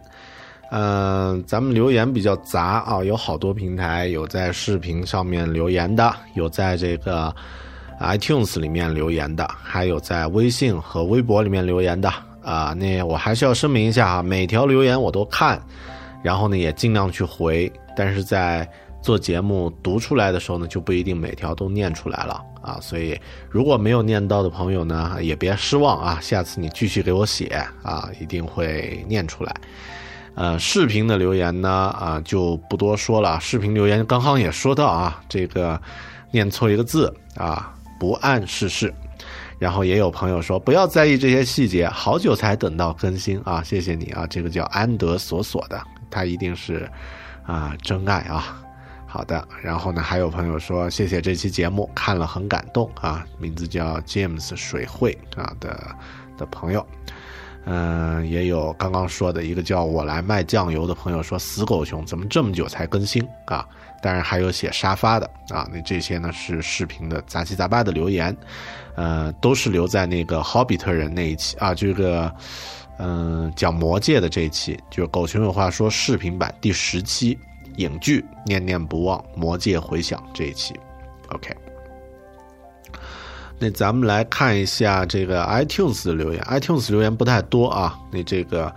[0.72, 7.34] 嗯，咱们留言比较杂啊，有好多平台，有在视频上面留言的，有在这个
[8.02, 12.12] iTunes 里面留言的，还有在微信和微博里面留言的
[12.43, 12.74] 啊。
[12.78, 15.62] 那我还是要声明一下啊，每条留言我都看，
[16.22, 18.70] 然后呢也尽量去回，但是在
[19.02, 22.78] 做节目读出来的时候呢，就不一定每条都念出来了啊。
[22.82, 23.20] 所以
[23.50, 27.48] 如果没有念到的朋友呢，也别失望啊，下次你继续给我写
[27.84, 29.56] 啊，一定会念出来。
[30.36, 33.39] 呃，视频的留言呢，啊，就不多说了。
[33.39, 35.82] 视频留言刚刚也说到啊，这个
[36.30, 38.93] 念错一个字啊，不谙世事。
[39.58, 45.82] 然后也有朋友说，不要在意这些细节，好久才等到更新啊，谢谢你啊，这个叫安德索索的，
[46.12, 46.88] 他一定是
[47.43, 48.62] 啊真爱啊。
[49.08, 55.95] 好的，然后呢，还有朋友说，谢谢这期节目，看了很感动啊，名字叫 James 水会啊的
[56.38, 56.86] 的朋友。
[57.70, 63.68] 嗯，也有刚刚说的一个叫我来卖酱油的朋友说，死狗熊怎么这么久才更新啊？
[64.01, 68.36] 当然还有写沙发的啊，那这些呢是视频的杂七杂八的留言，
[68.95, 72.34] 呃，都是留在那个霍比特人那一期啊，这个
[72.99, 77.38] 嗯讲魔戒的这一期，就是狗熊有话说视频版第十期
[77.78, 80.75] 影剧念念不忘魔戒回响这一期
[81.30, 81.55] ，OK。
[83.59, 87.97] 那咱们来看一下这个 iTunes 的留言，iTunes 留言不太多啊。
[88.11, 88.71] 那这个，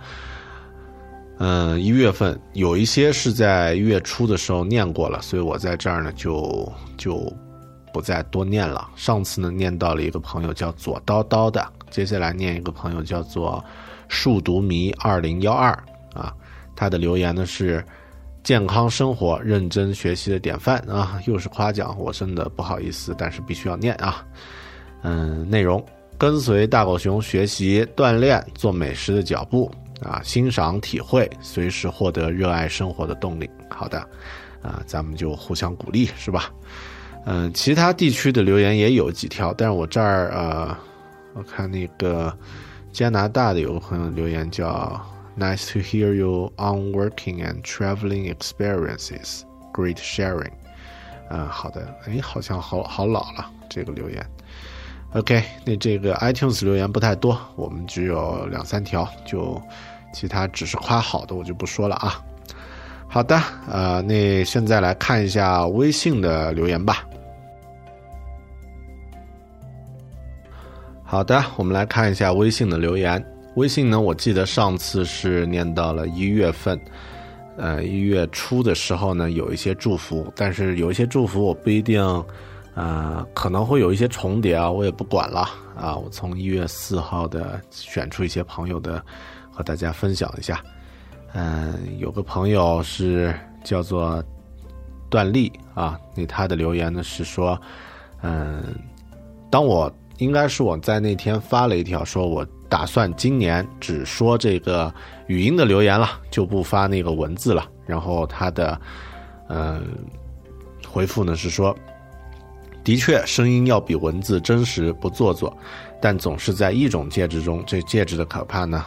[1.37, 7.31] 嗯，一月份有一些是在月初的时候念过了，所以我在这儿呢就就
[7.93, 8.89] 不再多念了。
[8.95, 13.63] 上次呢念到了一个朋友叫左叨叨的，接下来念一个朋友叫做
[14.07, 15.71] 数独迷二零幺二
[16.15, 16.33] 啊，
[16.75, 17.85] 他的留言呢是
[18.43, 24.25] 健康生活、认真学习的典范啊，又是夸奖，我真的不好意思，但是必须要念啊。
[25.03, 25.83] 嗯，内容
[26.17, 29.71] 跟随大狗熊学习锻炼做美食的脚步
[30.03, 33.49] 啊，欣赏体会，随时获得热爱生活的动力。
[33.69, 33.99] 好的，
[34.61, 36.51] 啊，咱们就互相鼓励，是吧？
[37.25, 40.75] 嗯，其他地区的留言也有几条，但是我这儿呃，
[41.33, 42.35] 我看那个
[42.91, 44.99] 加拿大的有个朋友留言叫
[45.37, 50.51] “Nice to hear you on working and traveling experiences, great sharing。”
[51.29, 54.25] 嗯，好的，哎，好像好好老了这个留言。
[55.13, 59.61] OK，那这个 iTunes 留言不太多，我们只有两三条，就
[60.13, 62.21] 其他只是夸好的，我就不说了啊。
[63.07, 67.05] 好的，呃，那现在来看一下微信的留言吧。
[71.03, 73.21] 好的，我们来看一下微信的留言。
[73.55, 76.79] 微信呢，我记得上次是念到了一月份，
[77.57, 82.01] 呃，一月初的时候呢，有一些祝福，但是有一些祝福我不一定。
[82.73, 85.41] 呃，可能会有一些重叠啊，我也不管了
[85.77, 85.93] 啊。
[85.93, 89.03] 我从一月四号的选出一些朋友的，
[89.51, 90.63] 和大家分享一下。
[91.33, 94.23] 嗯，有个朋友是叫做
[95.09, 97.61] 段丽啊，那他的留言呢是说，
[98.21, 98.63] 嗯，
[99.49, 104.91] 当我应该是我在那天发了一条，说我打算今年只说这个
[105.27, 107.67] 语音的留言了，就不发那个文字了。
[107.85, 108.79] 然后他的
[109.49, 109.85] 嗯
[110.87, 111.75] 回复呢是说。
[112.83, 115.55] 的确，声音要比文字真实不做作，
[116.01, 117.63] 但总是在一种介质中。
[117.67, 118.83] 这介质的可怕呢，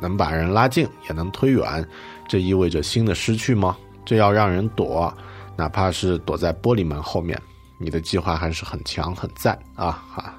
[0.00, 1.84] 能把人拉近，也能推远。
[2.28, 3.76] 这意味着新的失去吗？
[4.04, 5.12] 这要让人躲，
[5.56, 7.36] 哪怕是躲在玻璃门后面。
[7.76, 10.00] 你的计划还是很强，很赞啊！
[10.14, 10.32] 哈，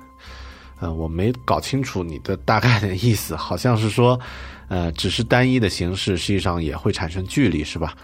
[0.85, 4.19] 呃，我没搞清楚你的大概的意思，好像是说，
[4.67, 7.95] 呃，只是单一的形式，实际上也会产生距离，是吧？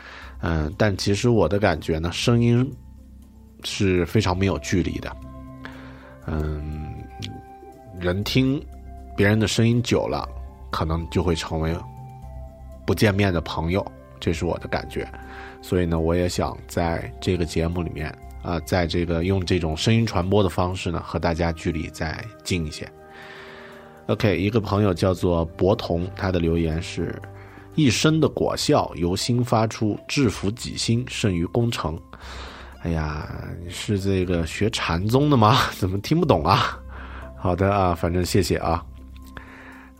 [0.42, 2.70] 嗯，但其实我的感觉呢，声音。
[3.64, 5.16] 是非常没有距离的，
[6.26, 6.96] 嗯，
[8.00, 8.60] 人听
[9.16, 10.28] 别人的声音久了，
[10.72, 11.72] 可能就会成为
[12.88, 13.86] 不见面的朋友，
[14.20, 15.08] 这是我的感觉。
[15.62, 18.12] 所以呢，我也想在这个节目里面
[18.42, 22.92] 啊，在这个用这种声音传播的方式呢，和大家距离再近一些。
[24.08, 27.22] OK，一个朋友叫做博同，他的留言是：
[27.76, 31.98] 一生的果效由心发出，制服己心胜于攻城。
[32.84, 33.30] 哎呀，
[33.64, 35.58] 你是这个学禅宗的吗？
[35.78, 36.80] 怎么听不懂啊？
[37.38, 38.84] 好的啊，反正谢谢啊。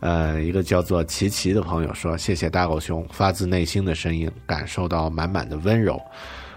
[0.00, 5.96] 呃，一个叫做琪琪的朋友说：“谢谢大狗熊发自内心的声音，感受到满满的温柔。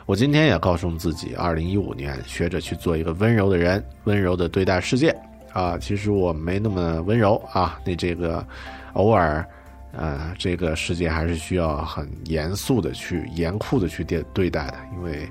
[0.06, 5.16] 我今天也告诉自己，二零一五年学着去做一个温柔的人，温柔的对待世界。
[5.52, 7.80] 啊，其实我没那么温柔啊。
[7.86, 8.46] 那这个
[8.94, 9.46] 偶尔，
[9.94, 15.30] 呃，这个世界还是需要很严肃的去、严酷的去对对待的，因为。”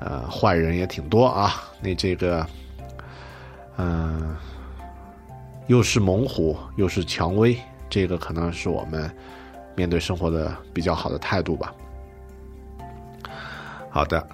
[0.00, 1.60] 呃，坏人也挺多啊。
[1.80, 2.46] 那这个，
[3.78, 4.32] 嗯，
[5.66, 7.58] 又是猛虎，又是蔷薇，
[7.90, 9.10] 这个可能是我们
[9.74, 11.74] 面对生活的比较好的态度吧。
[13.90, 14.28] 好的，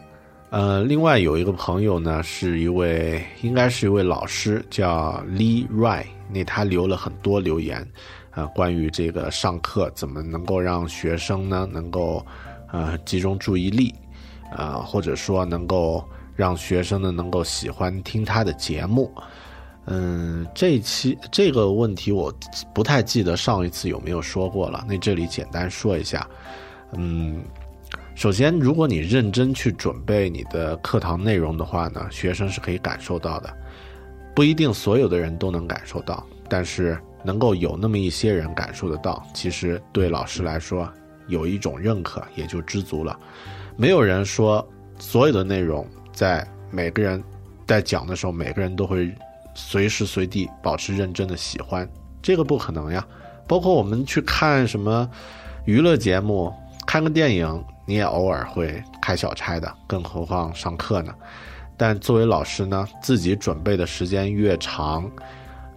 [0.51, 7.87] 呃，另外有一个朋友呢，是一位应该是一位老师，叫 Lee Rai，那他留了很多留言，
[8.31, 12.25] 啊，关于这个上课怎么能够让学生呢能够
[12.73, 13.95] 呃集中注意力，
[14.55, 19.11] 啊，或者说能够让学生呢能够喜欢听他的节目。
[19.87, 22.33] 嗯，这一期这个问题我
[22.75, 26.27] 不太记得上一次有没有说过了，那这里简单说一下。
[26.97, 27.43] 嗯，
[28.15, 33.53] 首先，如果你认真去准备你的课堂内容的话呢，学生是可以感受到的，
[34.35, 40.89] 不一定所有的人都能感受到，但是能够有那么一些人感受得到，其实对老师来说
[41.27, 43.19] 有一种认可也就知足了。
[43.77, 44.67] 没有人说
[44.99, 47.23] 所有的内容在每个人
[47.67, 49.15] 在讲的时候，每个人都会。
[49.57, 51.89] 随时随地保持认真的喜欢，
[52.21, 53.07] 这个不可能呀。
[53.47, 55.09] 包括我们去看什么
[55.65, 56.53] 娱乐节目，
[56.85, 61.14] 看个电影，你也偶尔会开小差的，更何况上课呢？
[61.76, 65.11] 但作为老师呢，自己准备的时间越长，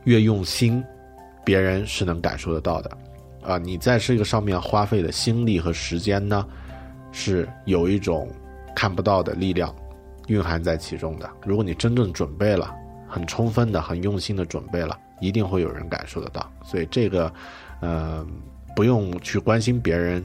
[0.04, 0.84] 越用心，
[1.44, 2.98] 别人是能感受得到的。
[3.44, 6.46] 啊，你在这个上面花费的心力和时间呢，
[7.12, 8.28] 是有一种
[8.76, 9.74] 看不到的力量
[10.28, 11.30] 蕴含在其中的。
[11.46, 12.74] 如果你真正准备了。
[13.10, 16.46] 很充分的、很用心的准备了，一定会有人感受得到。
[16.62, 17.34] 所以这个，
[17.80, 18.28] 呃，
[18.76, 20.22] 不用去关心别人，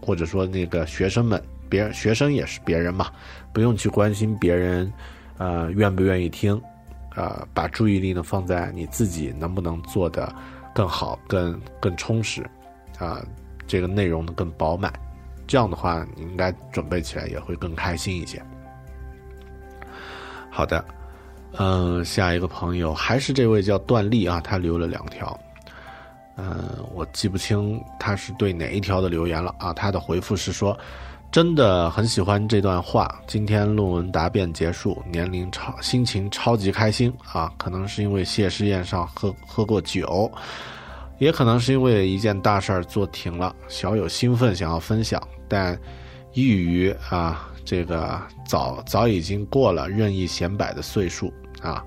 [0.00, 3.10] 或者说那个学生们，别人学生也是别人嘛，
[3.52, 4.92] 不用去关心别人，
[5.38, 6.60] 呃，愿不愿意听，
[7.14, 10.32] 呃，把注意力呢放在你自己能不能做得
[10.74, 12.48] 更好、更更充实，
[12.98, 13.24] 啊，
[13.66, 14.92] 这个内容呢更饱满，
[15.46, 18.42] 这样的话，你应该准备起来也会更开心一些。
[20.50, 20.84] 好的。
[21.58, 25.38] 嗯，下一个朋友还是这位叫段丽啊，他留了两条。
[26.36, 29.72] 嗯，我记不清他是对哪一条的留言了啊。
[29.72, 30.78] 他的回复是说，
[31.32, 33.20] 真的很喜欢这段话。
[33.26, 37.52] 今天论文答辩结束，年龄超心情超级开心啊。
[37.56, 40.30] 可能是因为谢师宴上喝喝过酒，
[41.18, 45.78] 也可能是因为一件大事儿做停了，小有兴奋想要分享，但
[46.34, 51.32] 抑于啊这个早早已经过了任意显摆的岁数。
[51.62, 51.82] 啊，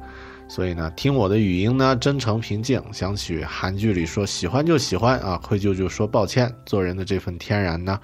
[0.50, 2.84] 所以呢，听我的语音呢，真诚平静。
[2.92, 6.52] 想起韩剧里说“喜欢就喜欢”，啊，愧疚就说抱歉。
[6.66, 8.00] 做人的这份天然呢，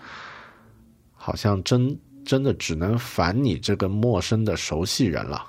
[1.16, 5.44] 好像真真的只能烦你这个陌生的熟悉人了。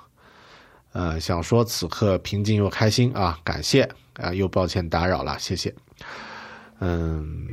[0.93, 5.71] 呃，想说此刻平静又开心啊，感谢啊，又抱歉打扰了，谢谢。
[6.79, 7.47] 嗯，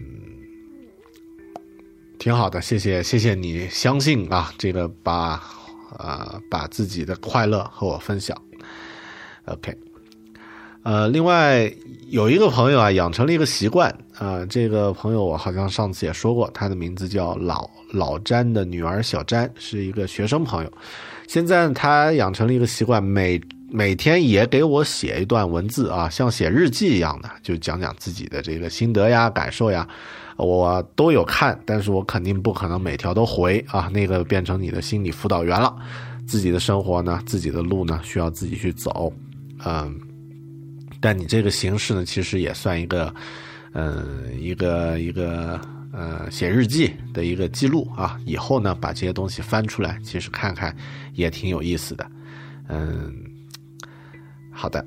[2.18, 5.42] 挺好的，谢谢谢谢你相信啊，这个把
[5.98, 8.34] 啊把自己的快乐和我分享。
[9.46, 9.76] OK，
[10.82, 11.70] 呃，另外
[12.08, 14.44] 有一个朋友啊，养成了一个习惯啊。
[14.46, 20.72] 这个朋友我好像上次也说过，他的名字叫老老詹的女儿小詹，是一个学生朋友。
[21.26, 23.40] 现在他养成了一个习惯，每
[23.70, 29.86] 每天也给我写一段文字啊，像写日记一样的，就讲讲自己的这个心得呀、感受呀。
[30.36, 35.74] 我都有看，但是我肯定不可能每条都回啊，那个变成你的心理辅导员了。
[36.26, 39.12] 自己的生活呢，自己的路呢，需要自己去走。
[39.64, 39.98] 嗯，
[41.00, 43.14] 但你这个形式呢，其实也算一个，
[43.72, 45.60] 嗯，一个一个
[45.92, 48.18] 呃写日记的一个记录啊。
[48.26, 50.76] 以后呢，把这些东西翻出来，其实看看
[51.14, 52.10] 也挺有意思的。
[52.68, 53.12] 嗯，
[54.50, 54.84] 好的，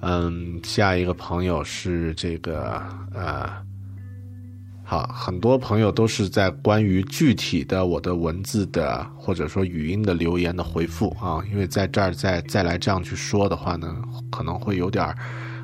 [0.00, 2.82] 嗯，下一个朋友是这个
[3.14, 3.67] 呃。
[4.90, 13.94] 好，很多朋友都是在关于具体的我的文字的或者说语音的留言的回复啊，因为在这儿再再来这样去说的话呢，
[14.30, 15.14] 可能会有点儿，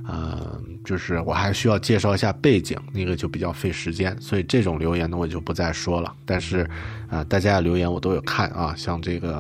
[0.07, 6.15] 呃，就是我还需要介绍一下背景，那个就比较费时间，所以这种留言呢我就不再说了。
[6.27, 6.69] 但是，
[7.09, 9.39] 啊，大家的留言我都有看啊，像这个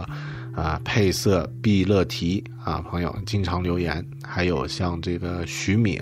[0.55, 6.01] 啊配色毕乐提啊朋友经常留言，还有像这个徐敏，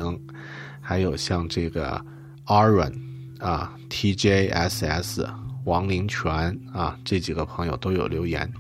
[0.81, 2.01] 还有像这个
[2.47, 2.93] Aaron。
[3.43, 5.27] 啊，TJSS
[5.65, 8.51] 王林泉啊，这几个朋友都有留言。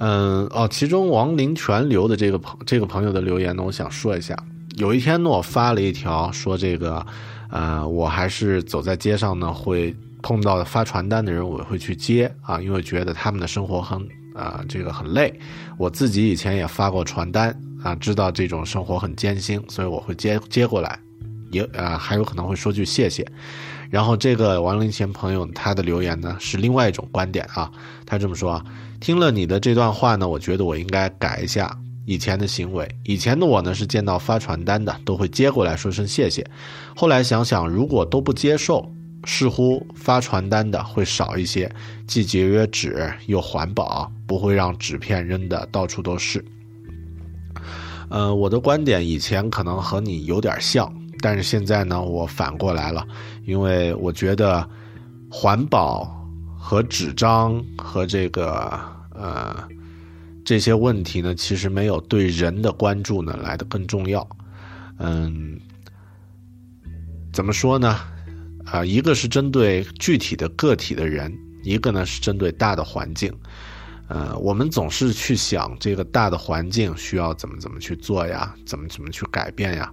[0.00, 4.36] 嗯，哦，其中王林泉留的这个朋这个朋友的留言呢，我想说一下。
[4.76, 7.04] 有一天呢，我发了一条说这个，
[7.50, 14.00] 呃，我还是走在街上呢，会碰到发传单的人，我会去接啊，因为觉得他们的生活很
[14.34, 15.32] 啊，这个很累。
[15.78, 20.96] 我自己以前也发过传单啊，知道这种生活很艰辛，所以我会接接过来。
[21.50, 23.26] 也啊，还有可能会说句谢谢。
[23.90, 27.70] 然后这个王林贤朋友他的留言呢是另外一种观点啊，
[28.04, 28.64] 他这么说啊，
[29.00, 31.74] 听了你的这段话呢，我觉得我应该改一下，
[32.04, 32.86] 以前的行为。
[33.04, 36.46] 以前的我呢，是见到发传单的都会接过来说声谢谢。
[36.94, 38.86] 后来想想，如果都不接受，
[39.24, 41.70] 似乎发传单的会少一些，
[42.06, 46.44] 既节约纸又环保，不会让纸片扔的到处都是。
[48.10, 50.90] 呃，我的观点以前可能和你有点像，
[51.20, 53.06] 但是现在呢，我反过来了，
[53.44, 54.68] 因为我觉得
[55.30, 56.04] 环保
[56.58, 58.78] 和纸张和这个
[59.14, 59.68] 呃
[60.44, 64.26] 这些问题呢，其实没有对人的关注呢来的更重要。
[64.98, 65.58] 嗯，
[67.32, 67.96] 怎么说呢？
[68.66, 73.32] 啊，一个是针对具体的个体的人，一个呢是针对大的环境。
[74.08, 79.92] 呃，我们总是去想这个大的环境需要怎么怎么去做呀，怎么怎么去改变呀，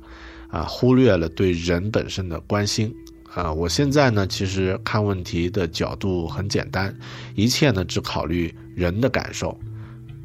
[0.55, 2.95] 啊，忽略了对人本身的关心。
[3.33, 6.95] 啊，我现在呢，其实看问题的角度很简单，
[7.35, 9.59] 一切呢只考虑人的感受，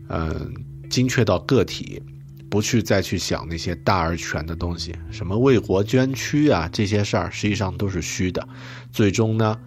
[0.09, 0.55] 嗯，
[0.89, 2.01] 精确到个体，
[2.49, 8.49] 不去再去想那些大而全的东西，什么为国捐躯啊这些事儿，实际上都是虚的，
[8.93, 9.59] 最终呢，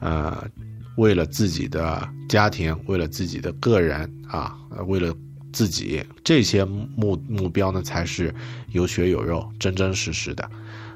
[0.00, 0.48] 呃。
[0.96, 5.14] 为了自己的家庭，为了自己的个人啊，为了
[5.58, 8.32] 自己这些目目标呢，才是
[8.70, 10.48] 有血有肉、真真实实的。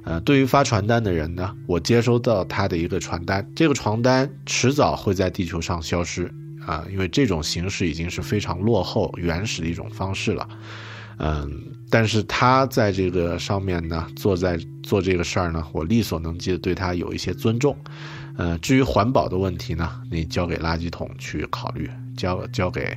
[0.04, 6.32] 呃，对于发传单的人呢，我接收到他的一个传单，这个传单迟早会在地球上消失
[6.64, 10.48] 啊，因为这种形式已经是非常落后、原始的一种方式了。
[11.18, 11.50] 嗯，
[11.90, 17.76] 但是他在这个上面呢，做在做这个事儿呢，我力所能及的对他有一些尊重。
[18.36, 22.96] 呃，至于环保的问题呢，你交给垃圾桶去考虑，交交给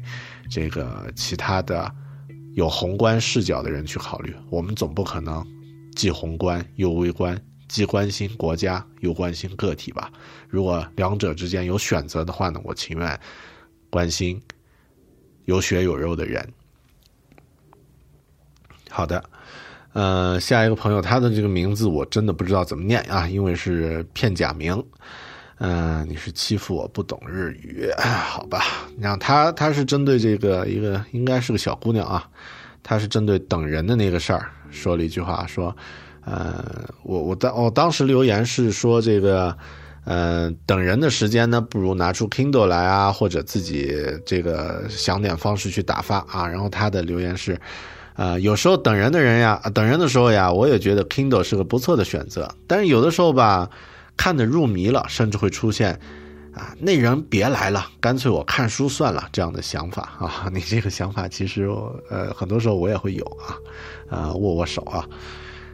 [0.50, 1.91] 这个其他的
[2.54, 4.34] 有宏观视角的人去考虑。
[4.50, 5.46] 我们总不可能
[5.96, 10.12] 既宏观又微观，既关心国家又关心个体吧？
[10.48, 13.20] 如果两者之间有选择的话呢，我情愿
[13.89, 14.41] 关心
[15.46, 16.48] 有血有肉的人。
[18.89, 19.24] 好的，
[19.93, 24.82] 呃，下一个朋友，他的这个名字我真的不知道怎么念啊，因为是片假名。
[25.60, 28.62] 嗯，你是欺负我不懂日语，好吧？
[28.97, 32.28] 你看他，他是针对这个一个应该是个小姑娘啊，
[32.84, 35.74] 他是针对等人的那个事儿说了一句话，说，
[36.26, 36.62] 呃，
[37.03, 39.58] 我我当我当时留言是说这个，
[40.03, 43.95] 呃，等人的时间呢，不如拿出 Kindle 来啊，或者自己
[44.26, 46.45] 这个想点方式去打发啊。
[46.45, 47.58] 然后他的留言是，
[48.16, 53.70] 呃，有时候等人的人呀，等人的时候呀，我也觉得 Kindle 是个不错的选择，但是有的时候吧。
[54.18, 55.99] 看得入迷了，甚至会出现，
[56.53, 60.49] 啊，那人别来了，干脆我看书算了这样的想法啊。
[60.53, 61.68] 你这个想法其实，
[62.09, 63.55] 呃，很多时候我也会有啊，
[64.09, 65.07] 啊，握握手啊。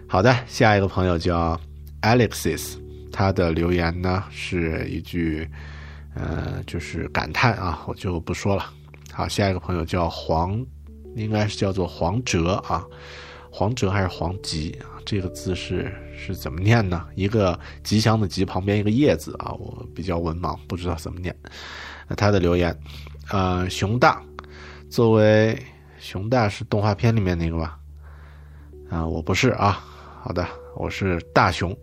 [0.08, 1.60] 好的，下一个朋友叫
[2.02, 2.78] Alexis，
[3.12, 5.50] 他的留言呢是一句，
[6.16, 8.66] 呃，就是感叹啊，我就不说了。
[9.14, 10.66] 好，下一个朋友叫黄，
[11.16, 12.84] 应该是叫做黄哲啊，
[13.50, 14.91] 黄哲还是黄吉啊？
[15.06, 15.92] 这个字是。
[16.24, 17.04] 是怎么念呢？
[17.16, 21.36] 一个吉祥的吉旁边一个叶子啊，我比较文盲，不知道怎么念。
[22.16, 22.80] 他的留言，
[23.32, 24.22] 呃，熊大，
[24.88, 25.60] 作为
[25.98, 27.80] 熊大是动画片里面那个吧？
[28.92, 29.84] 啊，我不是啊。
[30.22, 31.76] 好的，我是大熊。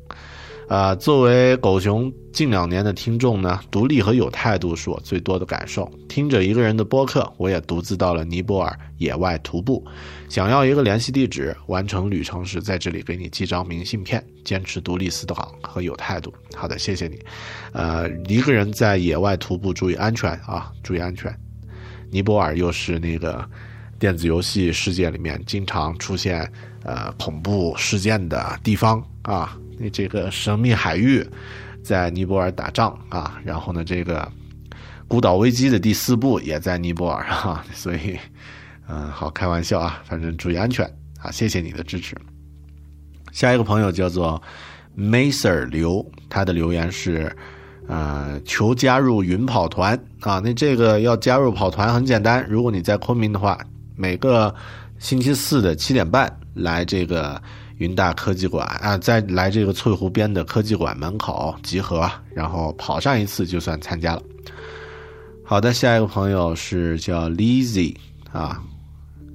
[0.69, 5.91] 啊，作为狗熊近两年的听众呢，独立和有态度是我最多的感受。
[6.11, 9.83] 听着一个人的播客，我也独自到了尼泊尔野外徒步，
[10.29, 14.23] 想要一个联系地址，完成旅程时在这里给你寄张明信片。
[14.45, 16.33] 坚持独立思考和有态度。
[16.55, 17.19] 好的，谢谢你。
[17.73, 21.35] 呃，一个人在野外徒步，注意安全啊，注意安全。
[22.11, 23.43] 尼泊尔又是那个
[23.99, 26.51] 电子游戏世界里面经常出现
[26.83, 29.59] 呃恐怖事件的地方啊。
[29.79, 31.25] 那这个神秘海域，
[31.85, 34.31] 在尼泊尔打仗啊，然后呢，这个
[35.07, 38.19] 孤岛危机的第四部也在尼泊尔哈， 所以，
[38.89, 40.85] 嗯，好开玩笑啊，反正注意安全
[41.23, 42.17] 啊，谢谢你的支持。
[43.33, 44.43] 下一个朋友叫做
[44.97, 47.35] Maser 刘，他的留言是，
[47.87, 53.57] 呃，求加入云跑团啊，那这个要加入跑团很简单，如果你在昆明的话，
[53.97, 54.53] 每个
[54.99, 57.41] 星期四的七点半来这个。
[57.79, 64.23] 云大科技馆啊，在来这个翠湖边的科技馆门口集合，然后跑上一次就算参加了。
[65.45, 67.97] 好的，下一个朋友是叫 Lizzy
[68.31, 68.63] 啊，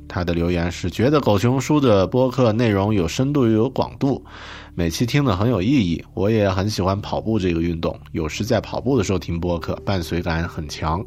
[0.08, 4.24] 他的留言是觉得狗熊叔的播客内容有深度又有广度，
[4.76, 6.04] 每期听的很有意义。
[6.14, 11.04] 我也很喜欢跑步这个运动，有时在跑步的时候听播客，伴随感很强。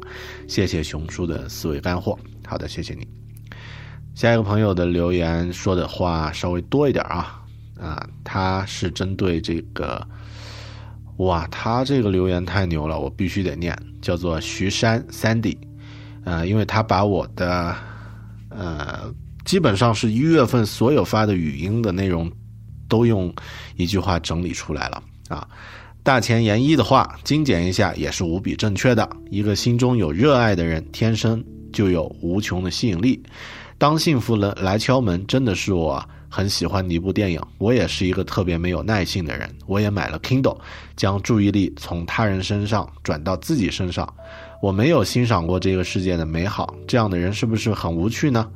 [0.47, 2.17] 谢谢熊叔的思维干货。
[2.45, 3.26] 好的，谢谢你。
[4.17, 7.39] 下一个朋友的留言说的话稍微多一点啊，
[7.79, 10.03] 啊，他是针对这个，
[11.17, 15.55] 哇，他这个留言太牛了，我必须得念，叫做徐山 Sandy，
[16.23, 17.75] 呃，因为他把我的
[18.49, 19.13] 呃
[19.45, 22.31] 基本上是一月份所有发的语音的内容，
[22.89, 23.31] 都用
[23.75, 25.47] 一句话整理出来了啊。
[26.01, 29.07] 大前研一的话，精简一下也是无比正确的。
[29.29, 33.21] 一个心中有热爱的人，天生就有无穷的吸引力。
[33.77, 37.39] 当幸福来来敲门，真的是我很喜欢的一部电影。
[37.59, 40.57] 我也是一个特别没有耐性的人，我也买了 Kindle，
[40.95, 44.11] 将注意力从他人身上转到自己身上。
[44.63, 48.49] 我没有欣赏过这个世界的美好，这样的人是不是很无趣呢？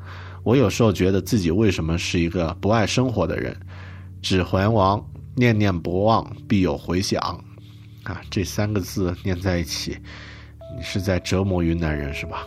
[0.44, 3.56] 我有时候觉得自己为什么是一个不爱生活的人？
[4.24, 5.04] 指环王，
[5.36, 7.22] 念念不忘，必有回响。
[8.02, 9.96] 啊，这三个字念在一起，
[10.76, 12.44] 你是在折磨云南人是吧？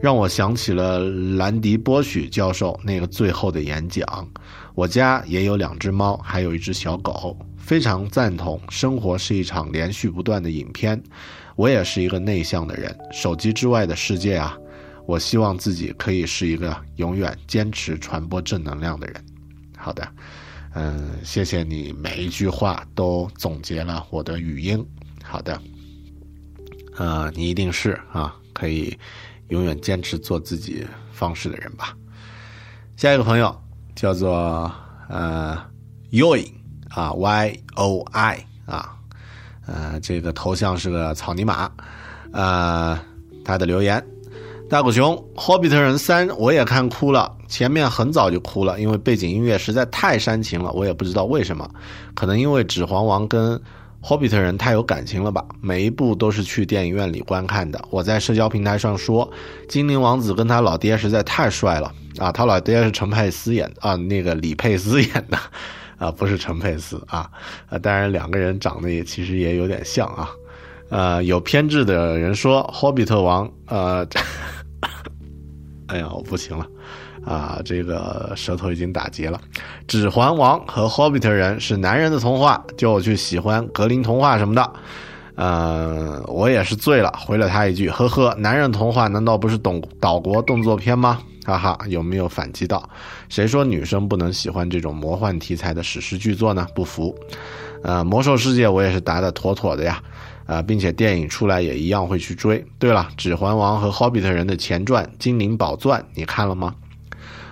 [0.00, 1.00] 让我想起了
[1.36, 4.28] 兰迪波许教授那个最后的演讲。
[4.74, 8.60] 我家也有两只猫，还有一只小狗，非常赞同。
[8.68, 11.02] 生活是一场连续不断的影片。
[11.56, 14.56] 我也是一个内向的人，手机之外的世界啊，
[15.04, 19.16] 我希望自己可以是一个永远坚持传播正能量的人。
[19.76, 20.08] 好的，
[20.74, 24.86] 嗯，谢谢你每一句话都总结了我的语音。
[25.24, 25.60] 好的，
[26.96, 28.96] 呃，你一定是啊，可以。
[29.48, 31.96] 永远坚持做自己方式的人吧。
[32.96, 33.54] 下一个朋友
[33.94, 34.70] 叫做
[35.08, 35.58] 呃
[36.10, 36.50] Yoi
[36.90, 38.96] 啊 Y O I 啊，
[39.66, 41.70] 呃，这个头像是个草泥马。
[42.32, 42.98] 呃，
[43.44, 44.04] 他的留言：
[44.68, 51.68] 大狗熊《霍比特人三》我也看哭了，前面很早就哭了，因为背景音乐实在太煽情了，我也不知道为什么，
[52.14, 53.60] 可能因为《指环王》跟。
[54.00, 55.44] 霍比特人太有感情了吧？
[55.60, 57.82] 每一部都是去电影院里观看的。
[57.90, 59.28] 我在社交平台上说，
[59.68, 62.30] 精灵王子跟他老爹实在太帅了啊！
[62.30, 65.36] 他老爹是陈佩斯演啊，那个李佩斯演的
[65.98, 67.28] 啊，不是陈佩斯啊。
[67.70, 70.30] 呃，当然两个人长得也其实也有点像啊。
[70.90, 74.06] 呃，有偏执的人说，霍比特王，呃，
[75.88, 76.64] 哎呀，我不行了。
[77.28, 79.38] 啊，这个舌头已经打结了。
[79.86, 84.72] 指环王和霍比特人是男人的童话，就去喜欢格林童话什么的。
[85.34, 91.18] 呃，我也是醉了，回了他一句：呵呵，男人童话难道不是岛岛国动作片吗？
[91.44, 92.82] 哈哈，有没有反击到？
[93.28, 96.66] 谁说女生不能喜欢这种魔幻题材的史诗巨作呢？
[96.74, 97.14] 不服。
[97.82, 100.02] 呃，魔兽世界我也是答的妥妥的呀。
[100.46, 102.64] 啊，并且电影出来也一样会去追。
[102.78, 106.74] 对了，指环王和霍比特人的前传《精灵宝钻》，你看了吗？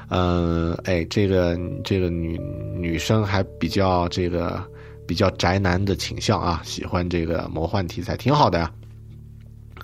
[0.09, 2.39] 嗯，哎，这个这个女
[2.77, 4.63] 女生还比较这个
[5.05, 8.71] 比较宅男的倾向啊，喜欢这个魔幻题材，挺好的呀。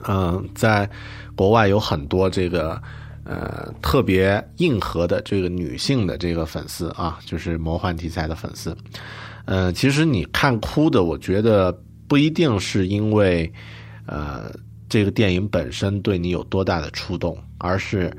[0.07, 0.89] 嗯，在
[1.35, 2.81] 国外有很多这个
[3.25, 8.77] 呃特别硬核的这个女性的这个粉丝啊，就是魔幻题材的粉丝。
[9.47, 13.53] 嗯，其实你看哭的，我觉得不一定是因为
[14.07, 14.53] 呃
[14.89, 18.17] 这个电影本身对你有多大的触动，而是。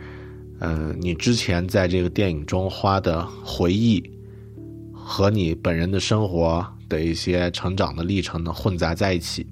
[0.63, 4.01] 嗯，你之前在这个电影中花的回忆，
[4.93, 9.45] 和你本人的生活的一些成长的历程呢混杂在一起。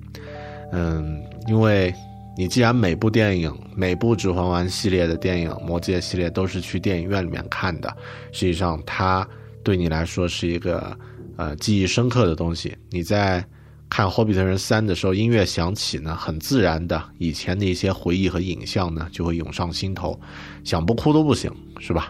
[0.71, 1.93] 嗯，因为
[2.37, 7.93] 你既然每部电影、每部《指环王》系列的电影、《魔戒》系列都是去电影院里面看的，
[8.31, 9.27] 实际上它
[9.63, 10.97] 对你来说是一个
[11.35, 12.75] 呃记忆深刻的东西。
[12.89, 13.45] 你在。
[13.91, 20.17] 看《霍比特人三》的时候，音乐响起呢，很自然的，以前的一些回忆和影像呢，就会涌上心头，
[20.63, 22.09] 想不哭都不行，是吧？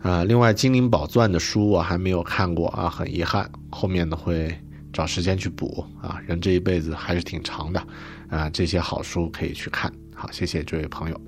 [0.00, 4.54] 啊，另外《精灵宝钻》的书我还没有看过啊，很遗憾，后面呢会
[4.92, 6.20] 找时间去补啊。
[6.26, 7.82] 人这一辈子还是挺长的，
[8.28, 9.90] 啊，这些好书可以去看。
[10.14, 11.18] 好，谢谢这位朋友。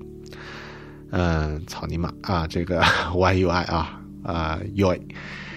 [1.09, 2.79] 嗯，草泥马啊，这个
[3.15, 4.95] Y U I 啊啊 U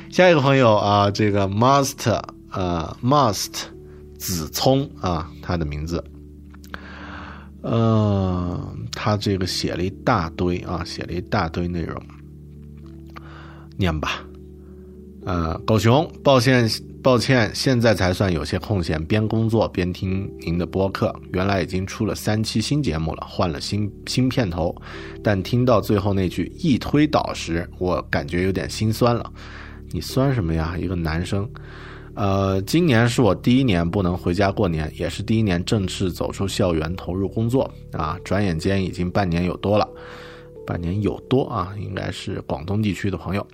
[0.08, 2.18] 下一个朋友啊，这个 Must
[2.50, 3.64] 呃 Must。
[4.20, 6.04] 子聪啊，他的名字，
[7.62, 12.00] 呃，他这个写了一大堆啊，写了一大堆内容，
[13.78, 14.22] 念吧。
[15.24, 16.68] 呃，狗熊，抱歉，
[17.02, 21.14] 抱歉，现在才算有些空闲，边工作边听您的播客。
[21.32, 24.74] 原来已经出了三期新节目了，换了新新片头，
[25.24, 29.32] 但听到最后那句“一推倒”时，我感觉有点心酸了。
[29.92, 30.76] 你酸什么呀？
[30.78, 31.48] 一个男生。
[32.14, 38.18] 呃，今年是我第一年不能回家过年，也是第一年正式走出校园投入工作啊！
[38.24, 39.88] 转眼间已经半年有多了，
[40.66, 43.46] 半年有多啊，应该是广东地区的朋友。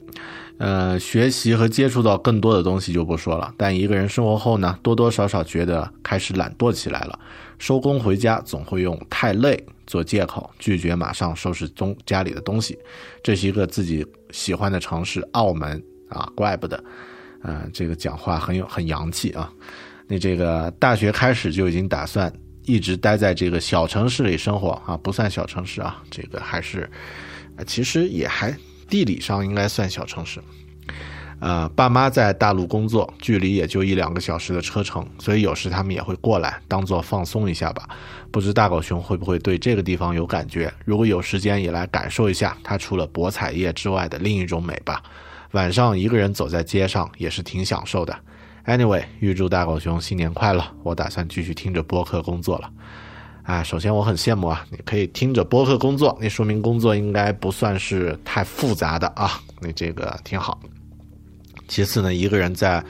[0.59, 7.19] 呃，学习和接触到更多的东西就不说了，但一个人生活后呢，多多少少觉得开始懒惰起来了。
[7.59, 12.79] 收工回家总会用太累做借口，拒绝马上收拾东家里的东西。
[13.23, 16.83] 这是一个自己喜欢的城市，澳门啊，怪不得。
[17.47, 19.49] 啊，这个讲话很有很洋气啊！
[20.09, 22.33] 那这个大学开始就已经打算
[22.65, 26.91] 一直待在这个小城市里生活啊，不算小城市啊，这个还是，
[27.65, 28.53] 其实也还
[28.89, 30.41] 地理上应该算小城市。
[31.39, 37.89] 呃，爸妈在大陆工作，距离也就一两个小时的车程，所以有时他们也会过来，当做放松一下吧。
[38.33, 40.73] 不知大狗熊会不会对这个地方有感觉？
[40.85, 45.03] 如果有时间，也来感受一下它除了博彩业之外的另一种美吧。
[45.57, 48.15] 晚上一个人走在街上也是挺享受的。
[48.67, 50.63] Anyway，预祝大狗熊新年快乐！
[50.83, 52.71] 我打算继续听着播客工作了。
[53.43, 60.61] 啊，首先我很羡慕啊，你可以听着播客工作，那说明工作应该不算是太复杂的啊，那这个挺好。
[61.69, 62.85] 其次呢，一个人在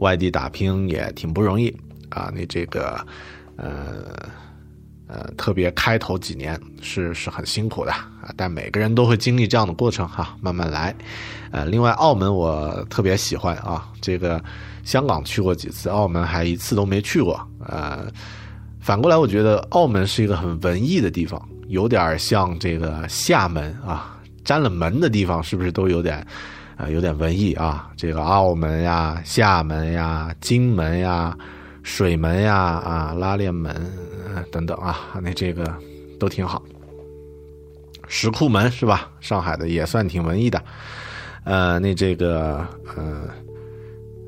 [0.00, 1.74] 外地打拼也挺不容易
[2.10, 3.02] 啊，你这个
[3.56, 4.14] 呃
[5.06, 10.94] 呃，特别开头几年是是很辛苦的啊，但每个人都会经历这样的过程哈，慢慢来。
[11.50, 14.42] 呃，另外澳门我特别喜欢啊，这个
[14.82, 18.06] 香港去过几次，澳门还一次都没去过，呃。
[18.80, 26.18] 反过来，我觉得澳门是一个很文艺的地方，有点像这个厦门啊，沾了门的地方是不是都有点，
[26.76, 27.90] 啊，有点文艺啊？
[27.96, 31.34] 这个澳门呀、厦门呀、金门呀、
[31.84, 33.72] 水门呀、啊拉链门
[34.50, 35.64] 等等啊，那这个
[36.18, 36.60] 都挺好。
[38.08, 39.10] 石库门是吧？
[39.20, 40.62] 上海的也算挺文艺的，
[41.44, 42.66] 呃，那这个
[42.96, 43.28] 呃，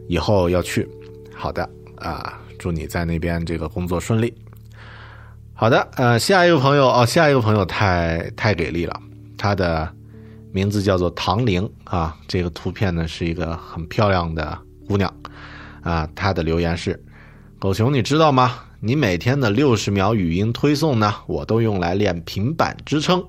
[0.07, 0.89] 以后要去，
[1.35, 4.33] 好的啊，祝你在那边这个工作顺利。
[5.55, 9.01] 好的，呃，下一个朋友哦，下一个朋友太太给力了，
[9.39, 9.91] 他的
[10.53, 15.13] 名字叫做唐玲啊，这个图片呢是一个很漂亮的姑娘
[15.83, 17.03] 啊，她的留言是：
[17.59, 18.59] 狗熊，你知道吗？
[18.81, 23.25] 你每天的六十秒语音推送呢，我都用来练平板支撑。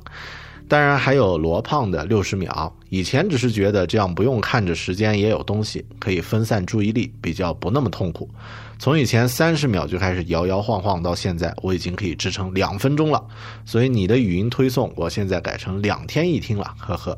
[0.67, 8.30] 当然还有罗胖的六十秒，以前只是觉得这样不用看着时间也有东西，可以分散注意力，比较不那么痛苦。
[8.78, 13.23] 从以前三十秒就开始摇摇晃晃，到现在我已经可以支撑两分钟了。
[13.63, 17.17] 所以你的语音推送，我现在改成两天一听了，呵呵。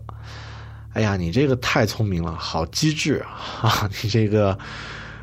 [0.94, 3.26] 哎呀，你这个太聪明了，好机智
[3.62, 3.90] 啊！
[4.04, 4.58] 你这个，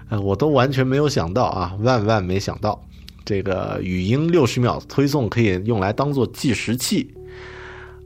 [0.09, 2.81] 呃，我都完全没有想到啊，万万没想到，
[3.25, 7.13] 这个语音六十秒推送可以用来当做计时器。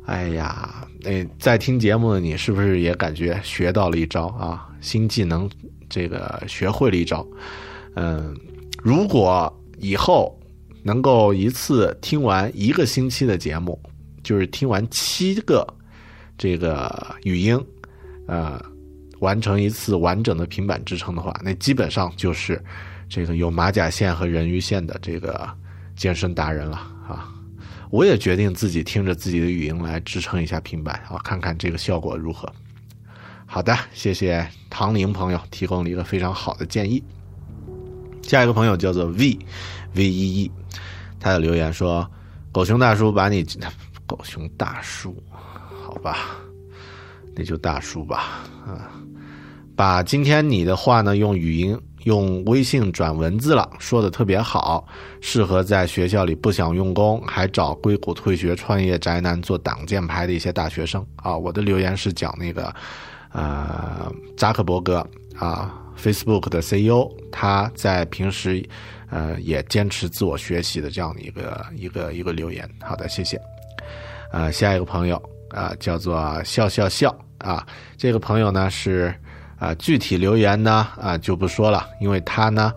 [0.07, 4.67] 哎呀，那在听节目的你是不是也感觉学到了一招啊？
[4.81, 5.49] 新技能，
[5.89, 7.25] 这个学会了一招。
[7.95, 8.35] 嗯，
[8.83, 10.37] 如果以后
[10.83, 13.79] 能够一次听完一个星期的节目，
[14.23, 15.67] 就是听完七个
[16.39, 17.63] 这个语音，
[18.27, 18.61] 呃，
[19.21, 22.63] 完成一次完整的平板支撑的话，那基本上就是
[23.09, 25.49] 这个有马甲线和人鱼线的这个
[25.97, 26.77] 健身达人了
[27.09, 27.33] 啊。
[27.91, 32.53] 我也决定自己听着自己的语音来支撑一下平板啊，看看这个效果如何。
[33.47, 37.03] 好的，谢谢唐宁朋友提供了一个非常好的建议。
[38.23, 39.37] 下一个朋友叫做 V
[39.95, 40.51] V 一一，
[41.19, 42.09] 他的留言说
[42.53, 43.45] ：“狗熊大叔把你
[44.07, 45.21] 狗熊大叔，
[45.85, 46.37] 好吧，
[47.35, 48.87] 那就大叔吧啊，
[49.81, 54.87] 把今天你的话呢用语音。”用微信转文字了，说的特别好，
[55.21, 61.37] 适合在学校里不想用功，还找硅谷退学创业宅男做挡箭牌的一些大学生啊。
[61.37, 62.75] 我的留言是讲那个，
[63.33, 65.07] 呃，扎克伯格
[65.39, 68.67] 啊，Facebook 的 CEO，他在平时，
[69.11, 72.67] 呃，也坚持自我学习的这样的一个一个一个留言。
[72.81, 73.39] 好的，谢谢。
[74.33, 77.67] 呃，下一个朋友啊，叫做笑笑笑啊，
[77.99, 79.15] 这个朋友呢是。
[79.61, 82.73] 啊，具体留言呢啊就不说了，因为他呢，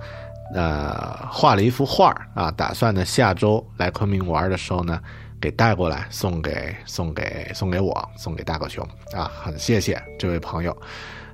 [0.53, 5.01] 呃，画了一幅画啊，打算呢下周来昆明玩的时候呢，
[5.39, 10.77] 给带过来送给送给送给我，送给大狗熊啊，很谢谢这位朋友，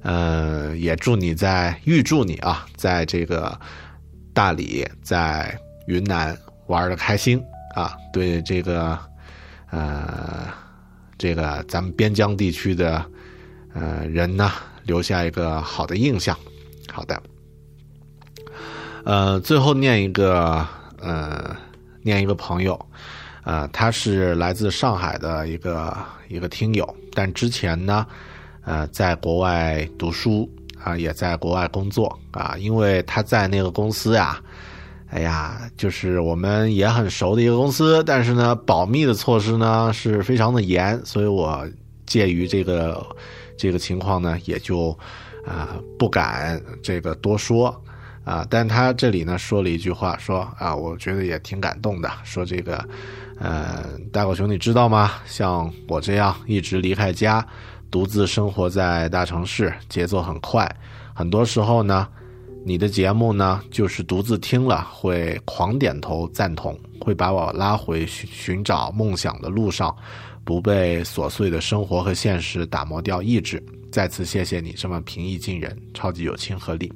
[0.03, 3.59] 呃，也祝你在预祝你啊，在这个
[4.35, 6.37] 大理在云南
[6.67, 7.43] 玩的开心
[7.73, 8.99] 啊，对这个
[9.71, 10.47] 呃
[11.17, 13.03] 这个咱们边疆地区的
[13.73, 14.51] 呃人呢。
[14.89, 16.35] 留下一个好的印象，
[16.91, 17.21] 好的。
[19.05, 20.65] 呃，最后念一个，
[20.99, 21.55] 呃，
[22.01, 22.73] 念一个朋友，
[23.43, 25.95] 呃，他是来自上海的一个
[26.27, 28.03] 一个听友，但之前呢，
[28.63, 30.49] 呃，在国外读书
[30.83, 34.41] 啊，也在国外工作啊，因为他在那个公司呀，
[35.11, 41.63] 哎呀，就是我们也很熟的一个公司，但是呢，保密的措施呢是非常的严，所以我
[42.07, 43.05] 介于这个。
[43.59, 44.97] 这个情况呢，也就
[45.45, 47.67] 啊不敢这个多说
[48.23, 52.87] 啊，但他这里呢说了一句话，说啊，我觉得也挺感动的，说这个，
[53.37, 53.83] 呃，
[54.13, 55.11] 大狗熊你知道吗？
[55.25, 57.45] 像我这样一直离开家，
[57.91, 60.73] 独自生活在大城市，节奏很快，
[61.13, 62.07] 很多时候呢，
[62.63, 69.93] 你的节目呢，就是独自听了会狂点头赞同，会把我拉回寻寻找梦想的路上，
[70.49, 73.63] 不被琐碎的生活和现实打磨掉意志。
[73.91, 76.91] 再次谢谢你这么平易近人，超级有亲和力。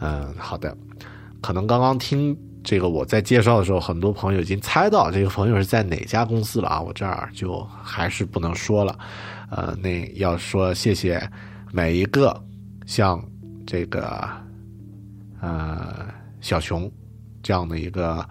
[0.00, 0.74] 嗯，好的，
[1.42, 8.98] 可能刚刚听这个我在介绍的时候，很多朋友已经猜到这个朋友是在哪家公司了啊，我这儿就还是不能说了。
[9.50, 11.30] 呃，那要说谢谢
[11.74, 12.42] 每一个
[12.86, 13.22] 像
[13.66, 14.26] 这个
[15.42, 16.06] 呃
[16.40, 16.90] 小熊
[17.42, 18.26] 这样的一个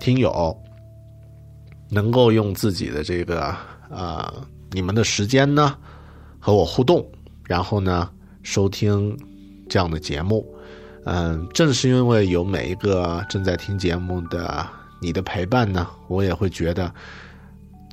[0.00, 0.60] 听友，
[1.88, 3.54] 能够用自己的这个
[3.90, 4.32] 呃
[4.70, 5.76] 你们的时间呢
[6.38, 7.06] 和我互动，
[7.44, 8.10] 然后呢
[8.42, 9.16] 收听
[9.68, 10.46] 这样的节目。
[11.04, 14.66] 嗯，正是因为有每一个正在听节目的
[15.00, 16.92] 你的陪伴呢，我也会觉得。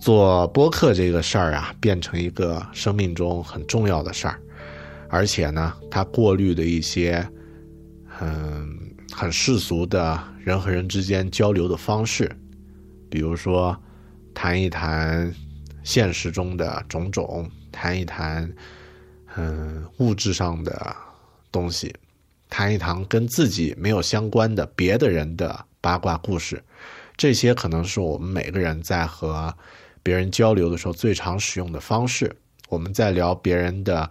[0.01, 4.37] 做播客这个事儿啊，变成一个生命中很重要的事儿，
[5.07, 7.25] 而且呢，它过滤的一些，
[8.19, 8.67] 嗯，
[9.13, 12.29] 很世俗的人和人之间交流的方式，
[13.13, 13.79] 比如说，
[14.33, 15.31] 谈一谈
[15.83, 18.51] 现实中的种种，谈一谈，
[19.35, 20.95] 嗯，物质上的
[21.51, 21.93] 东西，
[22.49, 26.59] 谈一谈跟自己没有相关的别的人的八卦故事，
[27.15, 29.53] 这些可能是我们每个人在和。
[30.01, 32.35] 别人交流的时候最常使用的方式，
[32.67, 34.09] 我们在聊别人的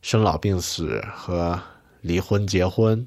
[0.00, 1.60] 生老病死和
[2.00, 3.06] 离婚结婚，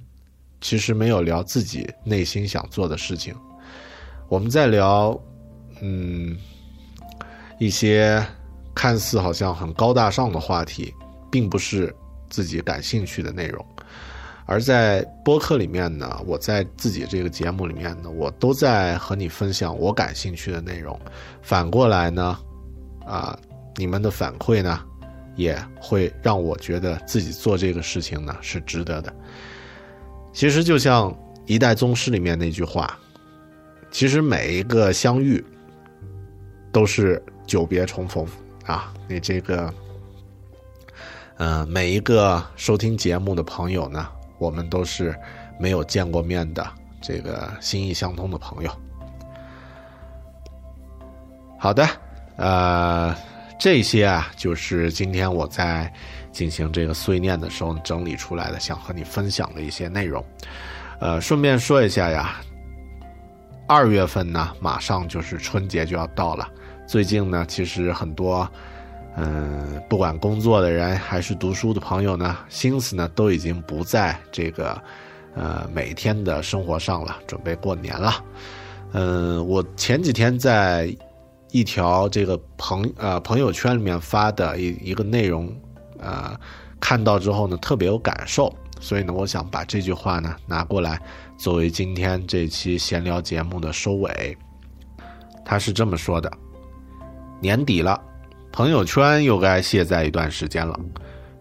[0.61, 3.35] 其实没有聊自己内心想做的事情。
[4.29, 5.21] 我们在聊，
[5.81, 6.37] 嗯，
[7.59, 8.25] 一些
[8.73, 10.93] 看似好像很高大上的话题，
[11.29, 11.93] 并不是
[12.29, 13.65] 自己感兴趣的内容。
[14.45, 20.99] 而在播客里面呢，我在自己这个节目里面呢，我都在和你分享我感兴趣的内容。
[21.41, 22.37] 反过来呢，
[23.05, 23.37] 啊，
[23.77, 24.81] 你们的反馈呢，
[25.35, 29.13] 也会让我觉得自己做这个事情呢是值得的。
[30.33, 31.11] 其实就像
[31.45, 32.99] 《一代宗师》里面那句话，
[33.89, 35.41] 其实每一个相遇
[36.71, 38.25] 都是久别重逢
[38.65, 38.93] 啊。
[39.07, 39.73] 你这个，
[41.37, 44.07] 嗯，每一个收听节目的朋友呢。
[44.39, 45.15] 我们都是
[45.59, 46.67] 没有见过面的
[46.99, 48.71] 这个心意相通的朋友。
[51.59, 51.87] 好的，
[52.37, 53.15] 呃，
[53.59, 55.93] 这些啊，就是今天我在
[56.31, 60.25] 进行这个碎念的时候整理出来的，想和你分享的一些内容。
[60.99, 62.41] 呃，顺便说一下呀，
[63.67, 66.49] 二月份呢，马上就是春节就要到了。
[66.91, 68.45] 最近呢，其实很多。
[69.15, 74.77] 嗯，不管工作的人还是读书的朋友呢，心思呢都已经不在这个，
[75.33, 78.25] 呃，每天的生活上了，准备过年了。
[78.91, 80.93] 嗯，我前几天在
[81.51, 85.49] 一条这个朋呃朋友圈里面发的一一个内容，
[85.97, 86.37] 呃，
[86.77, 91.01] 看到之后呢，特别有感受，所以呢，我想把这句话呢拿过来
[91.37, 94.37] 作为今天这期闲聊节目的收尾。
[95.45, 96.31] 他是这么说的：
[97.41, 97.99] 年底了。
[98.51, 100.79] 朋友圈又该卸载一段时间了，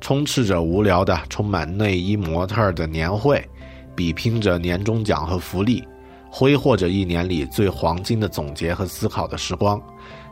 [0.01, 3.47] 充斥着无聊的、充满内衣模特的年会，
[3.95, 5.85] 比拼着年终奖和福利，
[6.31, 9.83] 挥霍着一年里最黄金的总结和思考的时光，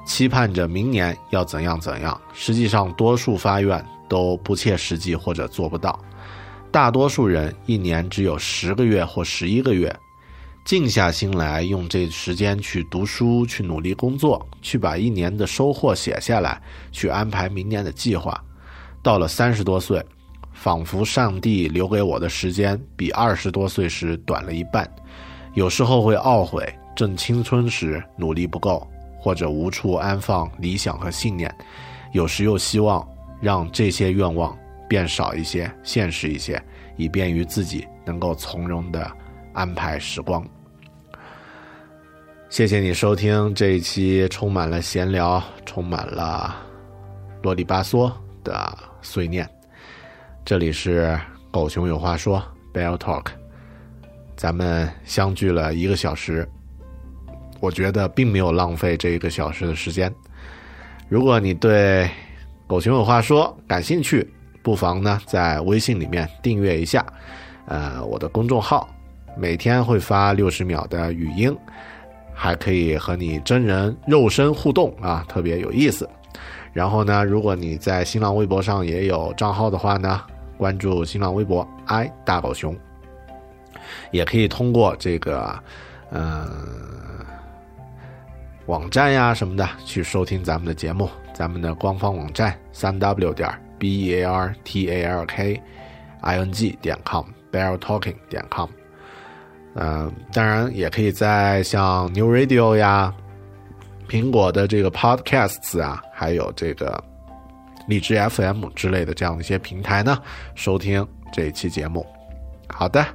[0.07, 2.19] 期盼着明年要怎样怎样。
[2.33, 5.99] 实际上，多数发愿都不切实际或者做不到。
[6.71, 9.95] 大多数人一年只有十个月或十一个月。
[10.69, 16.61] 静下心来，用这时间去读书，去努力工作，去把一年的收获写下来，
[16.93, 18.39] 去安排明年的计划。
[19.03, 20.05] 到了三十多岁，
[20.53, 24.87] 仿佛上帝留给我的时间比二十多岁时短了一半。
[25.55, 28.87] 有时候会懊悔，正青春时努力不够，
[29.19, 31.51] 或者无处安放理想和信念。
[32.13, 33.09] 有时又希望
[33.41, 34.55] 让这些愿望
[34.87, 36.63] 变少一些，现实一些，
[36.99, 39.11] 以便于自己能够从容地
[39.55, 40.47] 安排时光。
[42.51, 46.57] 谢谢你收听这一期充满了闲聊、充满了
[47.43, 48.11] 啰里吧嗦
[48.43, 49.47] 的碎念。
[50.47, 51.21] 这里是
[51.51, 52.43] 狗熊有话说
[52.73, 53.27] ，Bell Talk），
[54.35, 56.49] 咱们相聚了一个小时，
[57.61, 60.13] 我觉得并没有浪费这一个小时的时间。
[61.07, 62.09] 如果你对
[62.67, 64.27] 狗熊有话说感兴趣，
[64.63, 67.05] 不妨呢在微信里面订阅一下，
[67.67, 68.89] 呃，我的公众号，
[69.37, 71.55] 每天会发六十秒的语音。
[72.41, 76.09] 还可以和你真人肉身互动啊，特别有意思。
[76.73, 80.23] 然后呢，如果你在新浪微博上也有账号的话呢，
[80.57, 82.77] 关注新浪微博 i 大狗熊，
[84.13, 85.59] 也可以通过这个
[86.13, 86.47] 嗯
[88.67, 91.11] 网站呀什么的去收听咱们的节目。
[91.35, 93.49] 咱们的官方网站三 w 点
[93.79, 95.61] b e a r t a l k
[96.21, 98.69] i n g 点 com bear talking 点 com。
[99.81, 103.15] 嗯，当然也可以在像 New Radio 呀、
[104.09, 107.01] 苹果的这个 Podcasts 啊，还有这个
[107.87, 110.21] 荔枝 FM 之类的这样的一些平台呢，
[110.57, 112.05] 收听这一期节目。
[112.69, 113.07] 好的，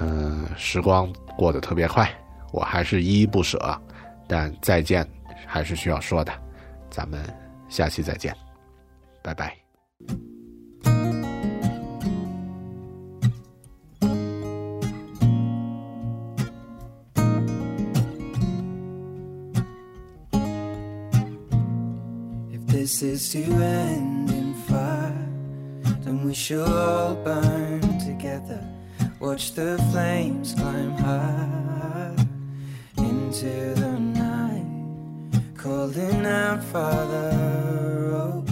[0.00, 2.10] 嗯，时光过得特别快，
[2.52, 3.80] 我还是依依不舍，
[4.26, 5.06] 但再见
[5.46, 6.32] 还是需要说的，
[6.90, 7.22] 咱们
[7.68, 8.34] 下期再见，
[9.22, 9.56] 拜拜。
[22.88, 25.28] This is to end in fire,
[26.00, 28.66] then we shall all burn together.
[29.20, 32.16] Watch the flames climb high
[32.96, 37.30] into the night, calling out, Father,
[38.22, 38.44] oh,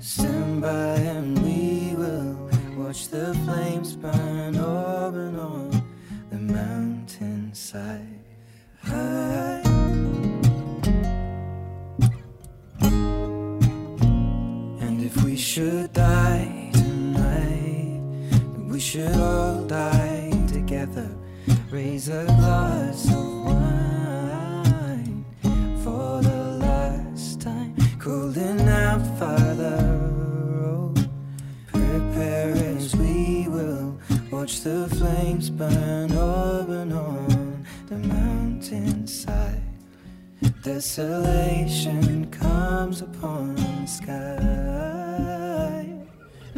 [0.00, 5.70] stand by and we will watch the flames burn over and on
[6.30, 8.24] the mountainside.
[8.82, 9.57] High.
[15.58, 18.00] Should die tonight,
[18.70, 21.10] we should all die together.
[21.68, 25.24] Raise a glass of wine
[25.82, 27.74] for the last time.
[27.98, 29.80] Calling out, Father,
[30.62, 30.94] oh,
[31.72, 33.98] prepare as we will
[34.30, 39.60] watch the flames burn over and on the mountainside.
[40.62, 45.07] Desolation comes upon the sky.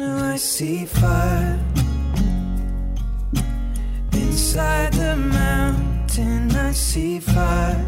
[0.01, 1.59] Now I see fire
[4.13, 6.55] inside the mountain.
[6.55, 7.85] I see fire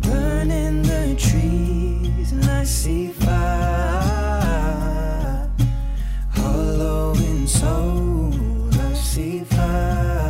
[0.00, 3.48] burning the trees, and I see fire
[6.30, 8.34] hollow in soul.
[8.72, 10.28] I see fire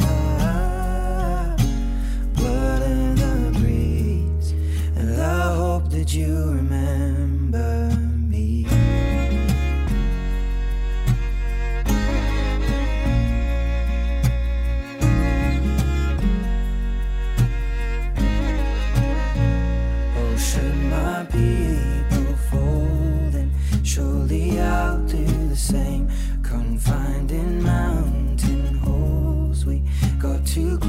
[2.35, 4.53] blood in the breeze,
[4.95, 6.82] and I hope that you remember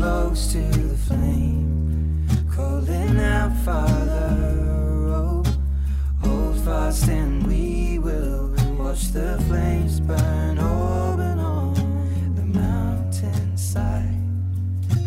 [0.04, 2.28] close to the flame.
[2.54, 4.36] Calling out, Father,
[5.16, 5.44] oh,
[6.22, 11.74] hold fast and we will watch the flames burn open on
[12.36, 14.20] the mountainside.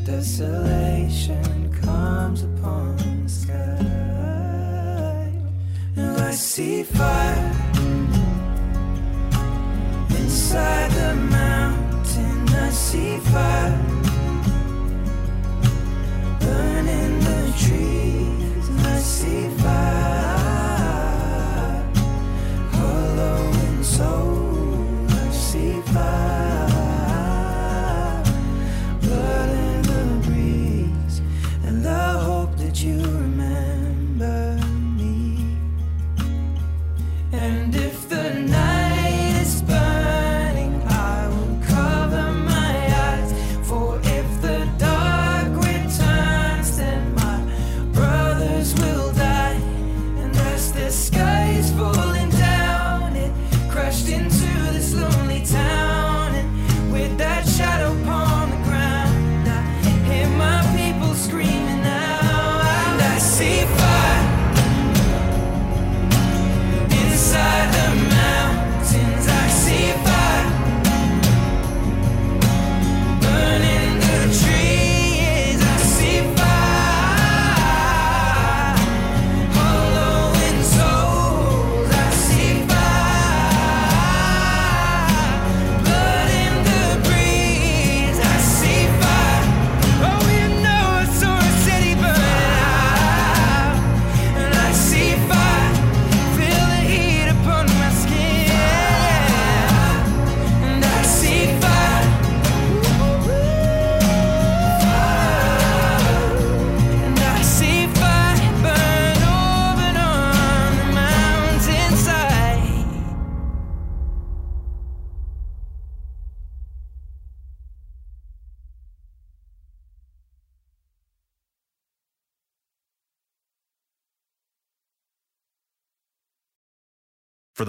[0.07, 5.31] Desolation comes upon the sky.
[5.95, 7.53] Now I see fire
[10.21, 12.49] inside the mountain.
[12.49, 14.06] I see fire
[16.47, 17.26] burning